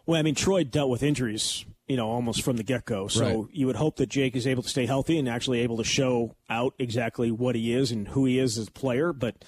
[0.05, 3.07] Well, I mean, Troy dealt with injuries, you know, almost from the get go.
[3.07, 3.47] So right.
[3.51, 6.35] you would hope that Jake is able to stay healthy and actually able to show
[6.49, 9.13] out exactly what he is and who he is as a player.
[9.13, 9.43] But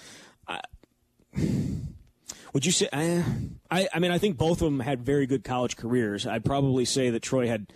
[0.48, 0.60] uh,
[2.54, 2.88] would you say?
[2.92, 3.24] Uh,
[3.70, 6.28] I, I mean, I think both of them had very good college careers.
[6.28, 7.72] I'd probably say that Troy had.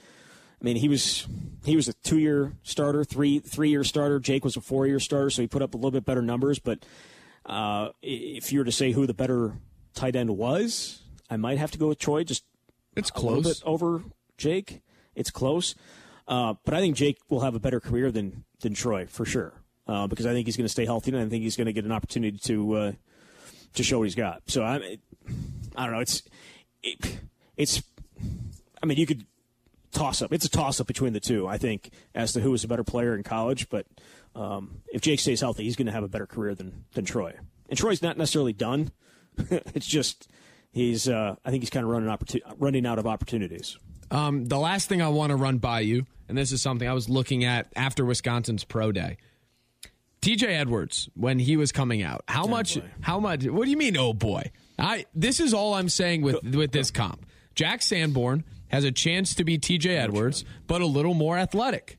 [0.59, 1.27] I mean, he was
[1.65, 4.19] he was a two year starter, three three year starter.
[4.19, 6.59] Jake was a four year starter, so he put up a little bit better numbers.
[6.59, 6.85] But
[7.45, 9.53] uh, if you were to say who the better
[9.93, 12.43] tight end was, I might have to go with Troy just
[12.95, 13.45] it's close.
[13.45, 14.03] A bit over
[14.37, 14.81] Jake.
[15.15, 15.75] It's close.
[16.27, 19.53] Uh, but I think Jake will have a better career than than Troy for sure.
[19.87, 21.73] Uh, because I think he's going to stay healthy and I think he's going to
[21.73, 22.91] get an opportunity to uh,
[23.75, 24.41] to show what he's got.
[24.47, 24.97] So I,
[25.75, 25.99] I don't know.
[25.99, 26.23] It's
[26.83, 27.19] it,
[27.55, 27.83] it's.
[28.81, 29.25] I mean, you could
[29.97, 30.31] toss up.
[30.31, 31.47] It's a toss up between the two.
[31.47, 33.69] I think as to who is a better player in college.
[33.69, 33.85] But
[34.35, 37.33] um, if Jake stays healthy, he's going to have a better career than than Troy.
[37.69, 38.91] And Troy's not necessarily done.
[39.37, 40.29] it's just
[40.71, 43.77] he's uh, I think he's kind of running opportun- running out of opportunities.
[44.09, 46.93] Um, the last thing I want to run by you, and this is something I
[46.93, 49.17] was looking at after Wisconsin's pro day.
[50.21, 52.75] TJ Edwards, when he was coming out, how oh much?
[52.75, 52.89] Boy.
[53.01, 53.45] How much?
[53.45, 53.97] What do you mean?
[53.97, 54.51] Oh boy!
[54.79, 57.25] I this is all I'm saying with with this comp.
[57.55, 61.97] Jack Sanborn has a chance to be TJ Edwards, but a little more athletic.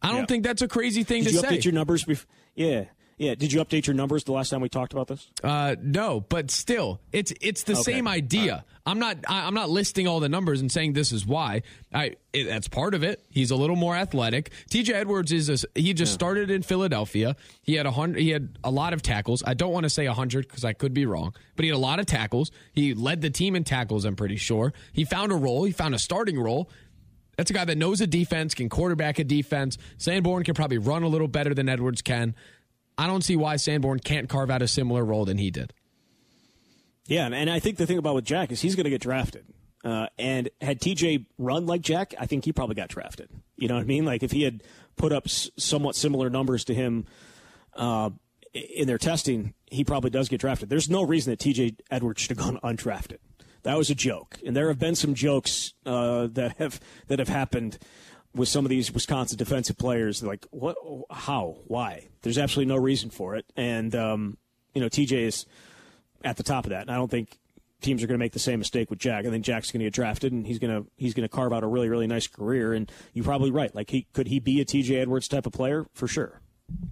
[0.00, 0.26] I don't yeah.
[0.26, 1.48] think that's a crazy thing Did to you say.
[1.48, 2.04] Update your numbers.
[2.04, 2.84] Bef- yeah,
[3.22, 3.36] Yeah.
[3.36, 5.28] Did you update your numbers the last time we talked about this?
[5.44, 7.82] Uh, no, but still, it's it's the Okay.
[7.82, 8.64] same idea.
[8.84, 11.62] I'm not I, I'm not listing all the numbers and saying this is why.
[11.94, 13.24] I it, that's part of it.
[13.30, 14.50] He's a little more athletic.
[14.70, 14.92] T.J.
[14.92, 17.36] Edwards is a, he just started in Philadelphia.
[17.62, 18.20] He had a hundred.
[18.22, 19.42] He had a lot of tackles.
[19.46, 21.76] I don't want to say a hundred because I could be wrong, but he had
[21.76, 22.50] a lot of tackles.
[22.72, 24.04] He led the team in tackles.
[24.04, 24.72] I'm pretty sure.
[24.92, 25.62] He found a role.
[25.62, 26.68] He found a starting role.
[27.36, 29.78] That's a guy that knows a defense, can quarterback a defense.
[29.96, 32.34] Sanborn can probably run a little better than Edwards can.
[33.02, 35.72] I don't see why Sanborn can't carve out a similar role than he did.
[37.08, 39.44] Yeah, and I think the thing about with Jack is he's going to get drafted.
[39.84, 43.28] Uh, and had TJ run like Jack, I think he probably got drafted.
[43.56, 44.04] You know what I mean?
[44.04, 44.62] Like if he had
[44.94, 47.06] put up s- somewhat similar numbers to him
[47.74, 48.10] uh,
[48.54, 50.70] in their testing, he probably does get drafted.
[50.70, 53.18] There's no reason that TJ Edwards should have gone undrafted.
[53.64, 57.28] That was a joke, and there have been some jokes uh, that have that have
[57.28, 57.78] happened
[58.34, 60.22] with some of these Wisconsin defensive players.
[60.22, 60.76] Like what?
[61.10, 61.56] How?
[61.66, 62.08] Why?
[62.22, 64.36] There's absolutely no reason for it, and um,
[64.74, 65.46] you know TJ is
[66.24, 66.82] at the top of that.
[66.82, 67.38] And I don't think
[67.80, 69.26] teams are going to make the same mistake with Jack.
[69.26, 71.52] I think Jack's going to get drafted, and he's going to he's going to carve
[71.52, 72.72] out a really really nice career.
[72.72, 73.74] And you're probably right.
[73.74, 76.40] Like he could he be a TJ Edwards type of player for sure.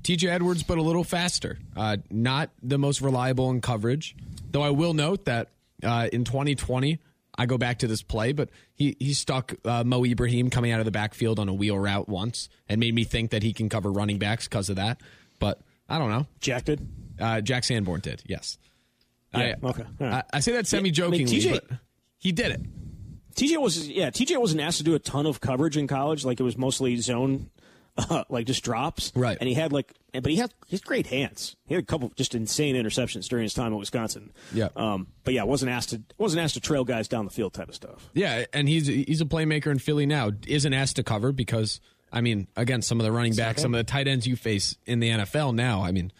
[0.02, 1.58] TJ Edwards, but a little faster.
[1.74, 4.14] Uh, not the most reliable in coverage,
[4.50, 4.62] though.
[4.62, 5.48] I will note that
[5.82, 6.98] uh, in 2020,
[7.40, 10.80] I go back to this play, but he he stuck uh, Mo Ibrahim coming out
[10.80, 13.70] of the backfield on a wheel route once, and made me think that he can
[13.70, 15.00] cover running backs because of that.
[15.38, 16.26] But I don't know.
[16.42, 16.86] Jack did.
[17.18, 18.58] Uh, Jack Sanborn did, yes.
[19.34, 20.12] Yeah, I, okay, right.
[20.12, 21.78] I, I say that semi jokingly, TJ but
[22.18, 22.60] he did it.
[23.36, 26.26] TJ was yeah TJ wasn't asked to do a ton of coverage in college.
[26.26, 27.48] Like it was mostly zone,
[28.08, 29.12] uh, like just drops.
[29.14, 29.36] Right.
[29.38, 31.56] And he had like, but he had had great hands.
[31.66, 34.32] He had a couple just insane interceptions during his time at Wisconsin.
[34.52, 34.68] Yeah.
[34.76, 35.08] Um.
[35.24, 37.74] But yeah, wasn't asked to wasn't asked to trail guys down the field type of
[37.74, 38.08] stuff.
[38.14, 40.30] Yeah, and he's he's a playmaker in Philly now.
[40.46, 41.80] Isn't asked to cover because
[42.12, 44.76] I mean, again, some of the running backs, some of the tight ends you face
[44.86, 45.82] in the NFL now.
[45.82, 46.12] I mean,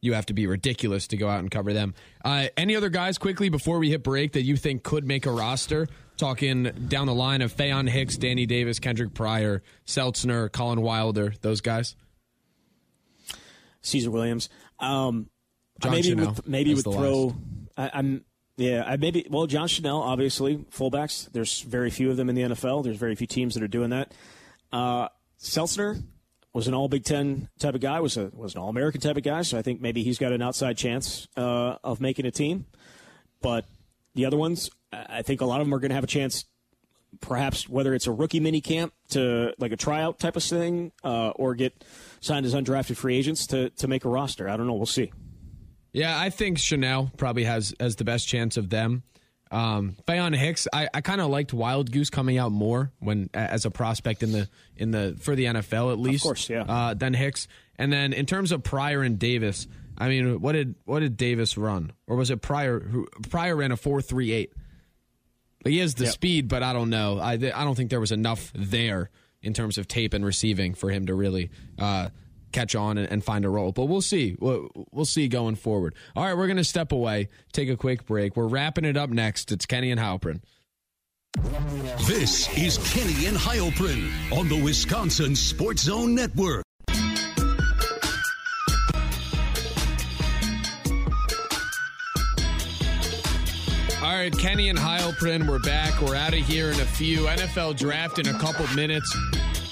[0.00, 1.94] you have to be ridiculous to go out and cover them.
[2.24, 5.30] Uh, any other guys quickly before we hit break that you think could make a
[5.30, 5.88] roster?
[6.22, 11.60] Talking down the line of Faion Hicks, Danny Davis, Kendric Pryor, Seltzner, Collin Wilder, those
[11.60, 11.96] guys.
[13.80, 14.48] Caesar Williams.
[14.78, 15.30] Um,
[15.80, 17.34] John maybe Chenal would, maybe would throw.
[17.76, 18.24] I, I'm
[18.56, 18.84] yeah.
[18.86, 21.28] I maybe well John Chenal obviously fullbacks.
[21.32, 22.84] There's very few of them in the NFL.
[22.84, 24.14] There's very few teams that are doing that.
[24.70, 25.08] Uh,
[25.40, 26.04] Seltzner
[26.52, 27.98] was an All Big Ten type of guy.
[27.98, 29.42] Was a was an All American type of guy.
[29.42, 32.66] So I think maybe he's got an outside chance uh, of making a team.
[33.40, 33.64] But
[34.14, 36.44] the other ones, I think a lot of them are going to have a chance
[37.20, 41.30] perhaps whether it's a rookie mini camp to like a tryout type of thing, uh,
[41.30, 41.84] or get
[42.20, 44.48] signed as undrafted free agents to to make a roster.
[44.48, 44.74] I don't know.
[44.74, 45.12] We'll see.
[45.92, 49.02] Yeah, I think Chenal probably has has the best chance of them.
[49.50, 53.70] Um, Faion Hicks, I, I kind of liked Wildgoose coming out more when as a
[53.70, 56.24] prospect in the in the for the NFL at least.
[56.24, 56.62] Of course, yeah.
[56.62, 59.66] Uh, than Hicks, and then in terms of Pryor and Davis,
[59.98, 62.80] I mean, what did what did Davis run, or was it Pryor?
[62.80, 64.54] Who Pryor ran a four three eight.
[65.64, 66.14] He has the Yep.
[66.14, 67.18] speed, but I don't know.
[67.18, 69.10] I I don't think there was enough there
[69.42, 72.08] in terms of tape and receiving for him to really uh,
[72.52, 73.72] catch on and, and find a role.
[73.72, 74.36] But we'll see.
[74.38, 75.94] We'll, we'll see going forward.
[76.14, 78.36] All right, we're going to step away, take a quick break.
[78.36, 79.50] We're wrapping it up next.
[79.50, 80.40] It's Kenny and Heilprin.
[82.06, 86.62] This is Kenny and Heilprin on the Wisconsin Sports Zone Network.
[94.22, 96.00] Right, Kenny and Heilprin, we're back.
[96.00, 97.22] We're out of here in a few.
[97.22, 99.12] NFL draft in a couple minutes.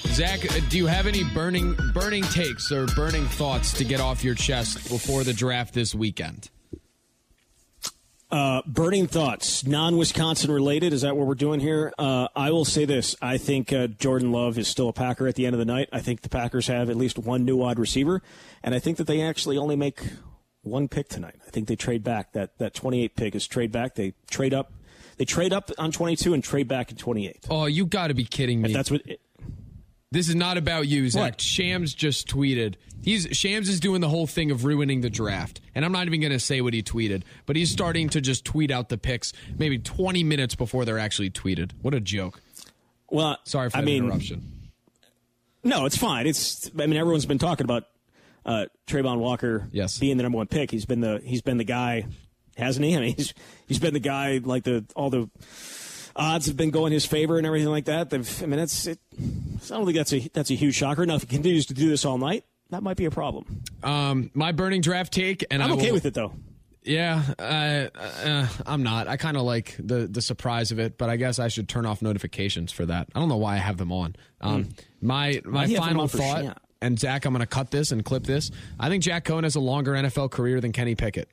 [0.07, 4.25] Zach, uh, do you have any burning burning takes or burning thoughts to get off
[4.25, 6.49] your chest before the draft this weekend?
[8.29, 10.91] Uh, burning thoughts, non-Wisconsin related.
[10.91, 11.93] Is that what we're doing here?
[11.97, 15.35] Uh, I will say this: I think uh, Jordan Love is still a Packer at
[15.35, 15.87] the end of the night.
[15.93, 18.21] I think the Packers have at least one new wide receiver,
[18.61, 20.01] and I think that they actually only make
[20.63, 21.35] one pick tonight.
[21.45, 22.33] I think they trade back.
[22.33, 23.95] That that 28 pick is trade back.
[23.95, 24.73] They trade up.
[25.17, 27.45] They trade up on 22 and trade back in 28.
[27.49, 28.69] Oh, you got to be kidding me.
[28.69, 29.01] If that's what.
[30.11, 31.21] This is not about you, Zach.
[31.21, 31.41] What?
[31.41, 32.75] Shams just tweeted.
[33.01, 36.19] He's Shams is doing the whole thing of ruining the draft, and I'm not even
[36.19, 39.31] going to say what he tweeted, but he's starting to just tweet out the picks
[39.57, 41.71] maybe 20 minutes before they're actually tweeted.
[41.81, 42.41] What a joke!
[43.09, 44.43] Well, Sorry for I the mean, interruption.
[45.63, 46.27] No, it's fine.
[46.27, 47.85] It's I mean everyone's been talking about
[48.45, 49.97] uh, Travon Walker Yes.
[49.99, 50.71] being the number one pick.
[50.71, 52.05] He's been the he's been the guy,
[52.57, 52.95] hasn't he?
[52.95, 53.33] I mean he's
[53.67, 55.29] he's been the guy like the all the
[56.15, 58.09] odds have been going his favor and everything like that.
[58.09, 61.05] They've, I mean it's it, I don't think that's a that's a huge shocker.
[61.05, 63.61] Now if he continues to do this all night, that might be a problem.
[63.83, 66.33] Um, my burning draft take, and I'm I okay will- with it though.
[66.83, 69.07] Yeah, uh, uh, I'm not.
[69.07, 71.85] I kind of like the the surprise of it, but I guess I should turn
[71.85, 73.07] off notifications for that.
[73.13, 74.15] I don't know why I have them on.
[74.41, 74.69] Um,
[74.99, 76.57] My my do you have them final thought.
[76.81, 78.49] And Zach, I'm going to cut this and clip this.
[78.79, 81.29] I think Jack Coan has a longer NFL career than Kenny Pickett.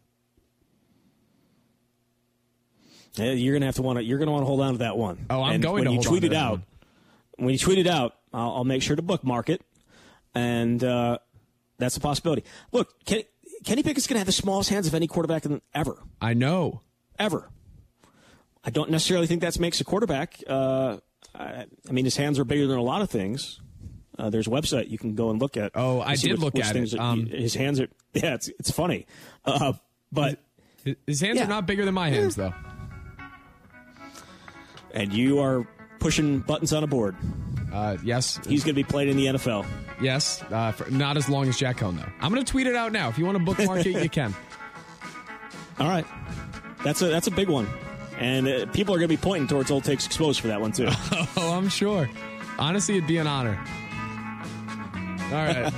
[3.15, 4.05] Yeah, you're gonna have to want to.
[4.05, 5.27] You're gonna want to hold on to that one.
[5.29, 6.51] Oh, I'm and going when to you hold tweet on to it that out.
[6.53, 6.63] one.
[7.39, 9.63] When you tweet it out, I'll, I'll make sure to bookmark it,
[10.35, 11.19] and uh,
[11.79, 12.45] that's a possibility.
[12.71, 13.25] Look, Kenny,
[13.65, 16.83] Kenny Pickett's gonna have the smallest hands of any quarterback in, ever, I know.
[17.19, 17.49] ever.
[18.63, 20.41] I don't necessarily think that makes a quarterback.
[20.47, 20.99] Uh,
[21.35, 23.61] I, I mean, his hands are bigger than a lot of things.
[24.19, 25.73] Uh, there's a website you can go and look at.
[25.75, 26.95] Oh, I did which- look which at it.
[26.95, 27.89] are- Um, his hands are.
[28.15, 29.07] Yeah, it's it's funny,
[29.45, 29.75] uh,
[30.11, 30.43] but
[31.07, 31.45] His hands Yeah.
[31.45, 32.55] are not bigger than my hands, though.
[34.95, 35.67] and you are
[36.01, 37.15] pushing buttons on a board.
[37.73, 39.67] Uh, yes, He's going to be playing in the NFL.
[40.01, 40.43] yes.
[40.51, 42.11] Uh, for, not as long as Jack Coan, though.
[42.21, 43.09] I'm going to tweet it out now.
[43.11, 44.35] If you want to bookmark it, you can.
[45.79, 46.07] All right,
[46.83, 47.69] that's a that's a big one,
[48.19, 50.73] and uh, people are going to be pointing towards Old Takes Exposed for that one
[50.73, 50.89] too.
[51.37, 52.09] Oh, I'm sure.
[52.59, 53.63] Honestly, it'd be an honor.
[55.29, 55.73] All right.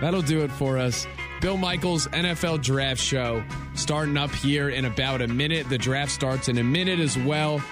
[0.00, 1.06] That'll do it for us.
[1.40, 5.68] Bill Michaels NFL Draft Show starting up here in about a minute.
[5.68, 7.62] The draft starts in a minute as well.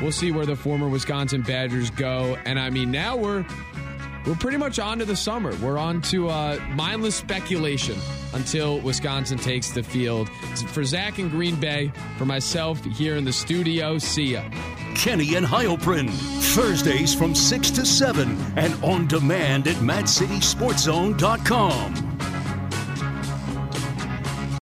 [0.00, 2.36] We'll see where the former Wisconsin Badgers go.
[2.44, 3.44] And I mean, now we're
[4.26, 5.54] we're pretty much on to the summer.
[5.56, 7.98] We're on to uh, mindless speculation
[8.34, 10.28] until Wisconsin takes the field.
[10.68, 14.42] For Zach in Green Bay, for myself here in the studio, see ya.
[14.94, 16.10] Kenny and Heilprin.
[16.54, 22.35] Thursdays from 6 to 7 and on demand at MadCitySportZone.com.